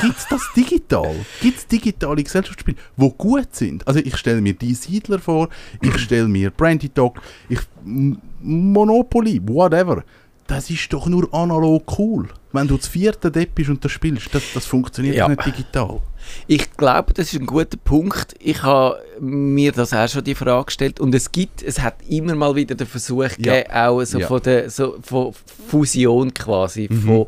Gibt 0.00 0.16
es 0.16 0.26
das 0.28 0.42
digital? 0.56 1.14
Gibt 1.40 1.58
es 1.58 1.66
digitale 1.66 2.22
Gesellschaftsspiele, 2.22 2.76
die 2.96 3.12
gut 3.18 3.54
sind? 3.54 3.86
Also 3.86 4.00
ich 4.00 4.16
stelle 4.16 4.40
mir 4.40 4.54
die 4.54 4.74
Siedler 4.74 5.18
vor, 5.18 5.48
ich 5.82 5.98
stelle 5.98 6.28
mir 6.28 6.50
Brandy 6.50 6.88
Dog, 6.88 7.20
ich, 7.48 7.60
Monopoly, 7.82 9.40
whatever. 9.44 10.04
Das 10.50 10.68
ist 10.68 10.92
doch 10.92 11.06
nur 11.06 11.32
analog 11.32 11.98
cool. 11.98 12.28
Wenn 12.52 12.66
du 12.66 12.76
das 12.76 12.88
vierte 12.88 13.30
Depp 13.30 13.54
bist 13.54 13.70
und 13.70 13.84
das 13.84 13.92
spielst, 13.92 14.34
das, 14.34 14.42
das 14.52 14.66
funktioniert 14.66 15.14
Ja. 15.14 15.28
nicht 15.28 15.46
digital. 15.46 16.00
Ich 16.48 16.72
glaube, 16.76 17.12
das 17.14 17.32
ist 17.32 17.40
ein 17.40 17.46
guter 17.46 17.76
Punkt. 17.76 18.34
Ich 18.40 18.60
habe 18.64 18.98
mir 19.20 19.70
das 19.70 19.92
auch 19.92 20.08
schon 20.08 20.24
die 20.24 20.34
Frage 20.34 20.64
gestellt 20.66 20.98
und 20.98 21.14
es 21.14 21.30
gibt, 21.30 21.62
es 21.62 21.80
hat 21.80 21.94
immer 22.08 22.34
mal 22.34 22.56
wieder 22.56 22.74
den 22.74 22.88
Versuch 22.88 23.28
gegeben, 23.28 23.70
auch 23.72 24.02
so 24.04 24.18
Ja. 24.18 24.26
von 24.26 24.42
der 24.42 24.68
so 24.70 24.96
von 25.02 25.32
Fusion 25.68 26.34
quasi 26.34 26.88
von 26.88 27.26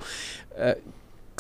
äh, 0.59 0.75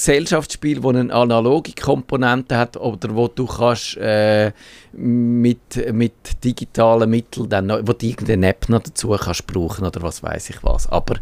Gesellschaftsspiel, 0.02 0.82
wo 0.82 0.88
eine 0.88 1.14
analoge 1.14 1.72
Komponente 1.80 2.56
hat 2.56 2.76
oder 2.76 3.14
wo 3.14 3.28
du 3.28 3.46
kannst 3.46 3.96
äh, 3.98 4.50
mit, 4.94 5.92
mit 5.92 6.12
digitalen 6.42 7.08
Mitteln 7.08 7.48
dann 7.48 7.66
noch, 7.66 7.78
wo 7.84 7.92
du 7.92 8.06
irgendeine 8.06 8.48
App 8.48 8.68
noch 8.68 8.82
dazu 8.82 9.10
kannst 9.10 9.46
brauchen 9.46 9.86
oder 9.86 10.02
was 10.02 10.20
weiß 10.20 10.50
ich 10.50 10.64
was. 10.64 10.88
Aber 10.88 11.14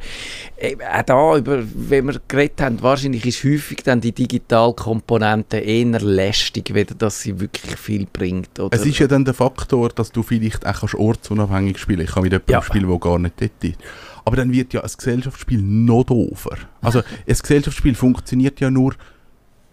äh, 0.57 0.77
auch 0.77 1.03
da, 1.03 1.37
über, 1.37 1.63
wenn 1.75 2.07
wir 2.07 2.23
geredet 2.27 2.63
haben, 2.63 2.81
wahrscheinlich 2.81 3.27
ist 3.27 3.45
häufig 3.45 3.83
dann 3.85 4.01
die 4.01 4.13
digitale 4.13 4.73
Komponente 4.73 5.59
eher 5.59 6.01
lästig, 6.01 6.73
weder 6.73 6.95
dass 6.95 7.21
sie 7.21 7.39
wirklich 7.39 7.77
viel 7.77 8.07
bringt. 8.11 8.59
Oder? 8.59 8.75
Es 8.75 8.87
ist 8.87 8.99
ja 8.99 9.07
dann 9.07 9.27
der 9.27 9.35
Faktor, 9.35 9.91
dass 9.91 10.11
du 10.11 10.23
vielleicht 10.23 10.67
auch 10.67 10.81
kannst 10.81 10.95
ortsunabhängig 10.95 11.77
spielen 11.77 12.01
Ich 12.01 12.13
kann 12.13 12.23
mit 12.23 12.33
jemandem 12.33 12.55
Ja. 12.55 12.63
spielen, 12.63 12.89
der 12.89 12.99
gar 12.99 13.19
nicht 13.19 13.35
dort 13.43 13.63
ist. 13.63 13.77
Aber 14.25 14.37
dann 14.37 14.53
wird 14.53 14.73
ja 14.73 14.83
ein 14.83 14.91
Gesellschaftsspiel 14.95 15.63
noch 15.63 16.05
doofer. 16.05 16.57
Also 16.81 17.01
ein 17.01 17.05
Gesellschaftsspiel 17.27 17.95
funktioniert 17.95 18.61
ja 18.61 18.71
nur, 18.71 18.95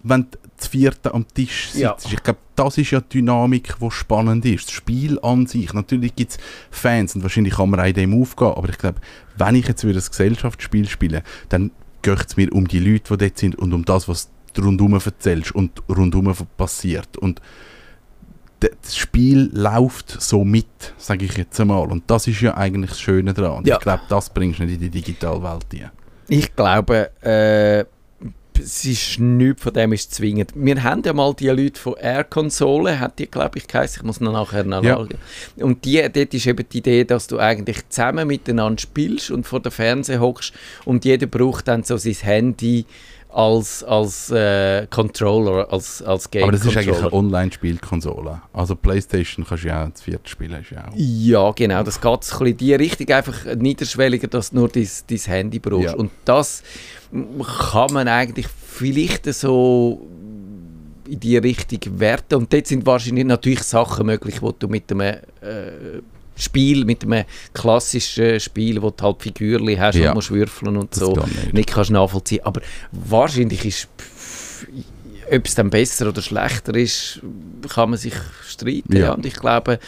wenn 0.04 0.24
du 0.32 0.38
das 0.58 0.68
vierte 0.68 1.14
am 1.14 1.28
Tisch 1.28 1.70
sitzt. 1.70 1.80
Ja. 1.80 1.96
Ich 2.12 2.24
glaube, 2.24 2.40
das 2.56 2.78
ist 2.78 2.92
ja 2.92 3.02
die 3.02 3.20
Dynamik, 3.20 3.76
die 3.80 3.92
spannend 3.92 4.46
ist. 4.46 4.68
Das 4.68 4.74
Spiel 4.74 5.20
an 5.22 5.46
sich. 5.46 5.74
Natürlich 5.74 6.16
gibt 6.16 6.32
es 6.32 6.38
Fans 6.72 7.16
und 7.16 7.24
wahrscheinlich 7.24 7.56
kann 7.56 7.70
man 7.70 7.80
auch 7.80 7.86
in 7.86 7.94
dem 7.94 8.22
aufgehen. 8.22 8.54
Aber 8.56 8.70
ich 8.70 8.78
glaube, 8.78 9.00
wenn 9.38 9.56
ich 9.56 9.68
jetzt 9.68 9.86
wieder 9.86 10.00
ein 10.00 10.06
Gesellschaftsspiel 10.08 10.88
spiele, 10.88 11.24
dann 11.50 11.72
geht 12.02 12.26
es 12.26 12.38
mir 12.38 12.52
um 12.54 12.68
die 12.68 12.80
Leute, 12.80 13.18
die 13.18 13.26
dort 13.26 13.38
sind 13.38 13.56
und 13.56 13.74
um 13.74 13.86
das, 13.86 14.08
was 14.08 14.30
du 14.54 14.64
rundum 14.64 14.94
erzählst 14.94 15.54
und 15.54 15.84
rundum 15.90 16.34
passiert. 16.58 17.18
Und 17.18 17.42
das 18.60 18.96
Spiel 18.96 19.50
läuft 19.54 20.22
so 20.22 20.43
mit, 20.43 20.93
sage 20.98 21.26
ich 21.26 21.38
jetzt 21.38 21.60
einmal. 21.60 21.91
Und 21.91 22.04
das 22.08 22.28
ist 22.28 22.41
ja 22.41 22.56
eigentlich 22.58 22.91
das 22.91 23.00
Schöne 23.00 23.34
daran. 23.34 23.60
Und 23.60 23.67
Ja. 23.67 23.76
Ich 23.76 23.82
glaube, 23.82 24.02
das 24.10 24.30
bringst 24.30 24.60
du 24.60 24.63
nicht 24.63 24.76
in 24.76 24.80
die 24.82 24.89
Digitalwelt 24.89 25.65
rein. 25.74 25.91
Ich 26.28 26.56
glaube, 26.56 27.12
äh, 27.22 27.86
es 28.60 28.86
ist 28.86 29.20
nichts 29.20 29.62
von 29.62 29.74
dem 29.74 29.93
ist 29.93 30.13
zwingend. 30.13 30.52
Wir 30.56 30.82
haben 30.84 31.02
ja 31.06 31.13
mal 31.13 31.34
die 31.34 31.48
Leute 31.48 31.80
von 31.80 31.96
Air 31.96 32.24
Konsole, 32.24 33.00
hat 33.00 33.20
die, 33.20 33.28
glaube 33.28 33.60
ich, 33.60 33.67
geheißen. 33.67 34.02
Ich 34.02 34.04
muss 34.04 34.20
noch 34.20 34.34
nachher 34.34 34.63
nachschauen. 34.63 35.10
Und 35.58 35.86
die, 35.86 36.02
dort 36.02 36.34
ist 36.34 36.48
eben 36.48 36.65
die 36.70 36.80
Idee, 36.80 37.04
dass 37.04 37.28
du 37.28 37.39
eigentlich 37.39 37.88
zusammen 37.89 38.28
miteinander 38.28 38.82
spielst 38.82 39.32
und 39.32 39.46
vor 39.46 39.60
dem 39.60 39.72
Fernseher 39.72 40.20
hockst 40.20 40.54
und 40.86 41.06
jeder 41.06 41.28
braucht 41.28 41.67
dann 41.67 41.84
so 41.84 41.98
sein 41.98 42.15
Handy 42.15 42.86
als, 43.38 43.84
als 43.84 44.32
äh, 44.32 44.88
Controller, 44.88 45.71
als, 45.71 46.02
als 46.02 46.32
Game 46.32 46.41
Aber 46.41 46.54
das 46.54 46.65
ist 46.65 46.76
eigentlich 46.76 46.97
eine. 46.97 47.13
Online-Spielkonsole. 47.13 48.41
Also 48.52 48.76
Playstation 48.76 49.45
kannst 49.47 49.63
du 49.63 49.67
ja 49.67 49.86
auch 49.86 49.89
das 49.91 50.02
vierte 50.02 50.28
spielen. 50.28 50.65
Ja 50.71 50.88
auch. 50.88 50.93
Ja, 50.95 51.52
genau. 51.52 51.84
Das 51.84 52.02
geht 52.02 52.23
so 52.23 52.43
ein 52.43 52.58
die 52.58 52.73
Richtung, 52.73 53.08
einfach 53.10 53.45
niederschwelliger, 53.56 54.28
dass 54.28 54.50
du 54.50 54.56
nur 54.56 54.69
dein, 54.69 54.89
dein 55.08 55.17
Handy 55.19 55.60
brauchst. 55.60 55.86
Ja. 55.86 55.93
Und 55.93 56.10
das 56.26 56.63
kann 57.71 57.93
man 57.93 58.08
eigentlich 58.08 58.47
vielleicht 58.47 59.32
so 59.32 60.08
in 61.08 61.19
die 61.19 61.38
Richtung 61.38 62.00
werten. 62.00 62.36
Und 62.36 62.52
dort 62.52 62.65
sind 62.65 62.88
wahrscheinlich 62.88 63.26
natürlich 63.26 63.62
Sachen 63.62 64.08
möglich, 64.08 64.39
die 64.39 64.52
du 64.58 64.67
mit 64.67 64.91
einem 64.91 65.02
äh, 65.02 66.02
Spiel, 66.38 66.86
mit 66.86 67.04
einem 67.04 67.26
klassischen 67.54 68.39
Spiel, 68.39 68.82
wo 68.82 68.89
du 68.91 69.04
halt 69.04 69.21
Figürchen 69.21 69.80
hast 69.80 69.95
Ja. 69.95 70.10
und 70.10 70.15
musst 70.15 70.32
würfeln 70.32 70.78
und 70.78 70.91
Das 70.91 71.00
so, 71.00 71.13
nicht. 71.15 71.54
nicht 71.54 71.69
kannst 71.69 71.91
nachvollziehen. 71.91 72.41
Aber 72.43 72.62
wahrscheinlich 72.91 73.65
ist, 73.65 73.88
ob 75.32 75.45
es 75.45 75.56
dann 75.56 75.69
besser 75.69 76.08
oder 76.08 76.21
schlechter 76.21 76.73
ist, 76.76 77.19
kann 77.69 77.89
man 77.89 78.00
sich 78.00 78.13
streiten. 78.47 78.95
Ja. 78.95 79.13
Und 79.13 79.26
ich 79.26 79.34
glaube, 79.34 79.80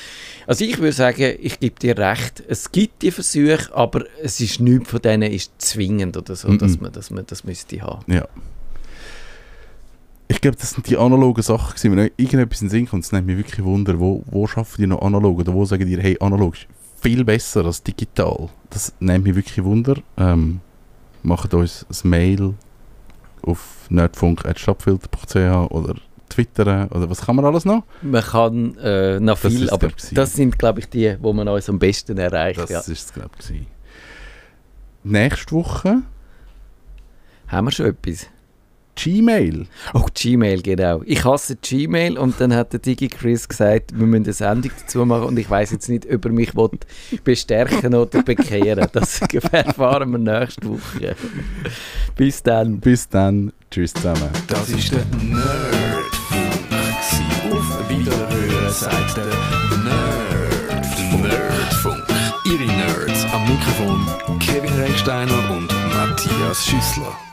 also 0.48 0.66
ich 0.66 0.78
würde 0.80 0.92
sagen, 0.92 1.36
ich 1.40 1.60
gebe 1.60 1.80
dir 1.80 1.98
recht, 1.98 2.44
es 2.48 2.72
gibt 2.72 3.02
die 3.04 3.12
Versuche, 3.12 3.70
aber 3.74 4.04
es 4.22 4.42
ist 4.42 4.60
nichts 4.60 4.90
von 4.90 5.02
denen 5.02 5.32
ist 5.32 5.52
zwingend 5.60 6.18
oder 6.18 6.36
so, 6.36 6.50
Mhm. 6.50 6.58
dass, 6.58 6.80
man, 6.82 6.92
dass 6.92 7.10
man 7.10 7.26
das 7.26 7.44
müsste 7.46 7.82
haben. 7.82 8.04
Ja. 8.12 8.28
Ich 10.40 10.42
glaube, 10.42 10.56
das 10.56 10.70
sind 10.72 10.88
die 10.88 10.96
analogen 10.96 11.44
Sachen 11.44 11.76
gewesen. 11.76 11.98
Wenn 11.98 12.12
irgendetwas 12.16 12.62
in 12.62 12.68
den 12.68 12.72
Sinn 12.72 12.88
kommt, 12.88 13.04
es 13.04 13.12
nimmt 13.12 13.28
mich 13.28 13.36
wirklich 13.36 13.62
Wunder, 13.62 14.00
wo, 14.00 14.24
wo 14.28 14.48
schaffen 14.48 14.80
die 14.80 14.88
noch 14.88 15.02
analog? 15.02 15.38
Oder 15.40 15.54
wo 15.54 15.66
sagen 15.66 15.86
die, 15.86 16.02
hey, 16.02 16.16
analog 16.22 16.54
ist 16.54 16.66
viel 17.02 17.26
besser 17.26 17.66
als 17.66 17.84
digital? 17.84 18.48
Das 18.70 18.94
nimmt 19.02 19.26
mich 19.26 19.36
wirklich 19.36 19.62
Wunder. 19.66 19.98
Ähm, 20.16 20.62
macht 21.24 21.54
uns 21.54 21.86
ein 21.90 22.10
Mail 22.10 22.54
auf 23.42 23.88
nerdfunk.stadtfilter.ch 23.90 25.72
oder 25.72 25.96
twittern 26.30 26.88
oder 26.88 27.10
was 27.10 27.20
kann 27.20 27.36
man 27.36 27.44
alles 27.44 27.66
noch? 27.66 27.84
Man 28.02 28.24
kann 28.24 28.78
äh, 28.78 29.20
noch 29.20 29.42
Das 29.42 29.52
viel, 29.52 29.64
ist 29.66 29.74
aber 29.74 29.90
gewesen. 29.90 30.16
das 30.16 30.32
sind, 30.32 30.58
glaube 30.58 30.80
ich, 30.80 30.88
die, 30.88 31.18
wo 31.20 31.34
man 31.34 31.50
uns 31.50 31.68
am 31.68 31.80
besten 31.80 32.18
erreicht. 32.18 32.62
Das 32.62 32.70
ja. 32.70 32.80
ist 32.80 32.90
es, 32.90 33.14
glaube 33.14 33.32
ich. 33.42 33.68
Nächste 35.04 35.52
Woche 35.52 36.04
Haben 37.50 37.68
wir 37.68 37.72
schon 37.72 37.88
etwas? 37.88 38.28
Gmail. 39.02 39.66
Oh, 39.94 40.06
Gmail, 40.14 40.62
genau. 40.62 41.02
Ich 41.06 41.24
hasse 41.24 41.56
Gmail 41.56 42.18
und 42.18 42.40
dann 42.40 42.54
hat 42.54 42.74
der 42.74 42.80
Digi 42.80 43.08
Chris 43.08 43.48
gesagt, 43.48 43.98
wir 43.98 44.06
müssen 44.06 44.26
eine 44.26 44.34
Sendung 44.34 44.72
dazu 44.80 45.06
machen 45.06 45.24
und 45.24 45.40
ich 45.40 45.50
weiß 45.50 45.72
jetzt 45.72 45.88
nicht, 45.88 46.06
ob 46.12 46.26
er 46.26 46.32
mich 46.32 46.52
bestärken 47.24 47.96
oder 47.96 48.22
bekehren 48.24 48.88
Das 48.92 49.22
erfahren 49.52 50.12
wir 50.12 50.18
nächste 50.18 50.68
Woche. 50.68 51.16
Bis 52.16 52.44
dann. 52.44 52.80
Bis 52.80 53.08
dann. 53.08 53.54
Tschüss 53.72 53.94
zusammen. 53.94 54.30
Das 54.48 54.70
ist 54.70 54.92
der 54.92 55.06
Nerdfunk. 55.22 56.50
Auf 57.52 57.90
Wiederhören 57.90 58.74
sagt 58.74 59.18
der 59.18 59.26
Nerdfunk. 59.84 61.24
Nerdfunk. 61.24 62.04
Ihre 62.46 62.66
Nerds 62.66 63.26
am 63.32 63.48
Mikrofon 63.48 64.40
Kevin 64.40 64.74
Recksteiner 64.74 65.52
und 65.52 65.68
Matthias 65.94 66.66
Schüssler. 66.66 67.29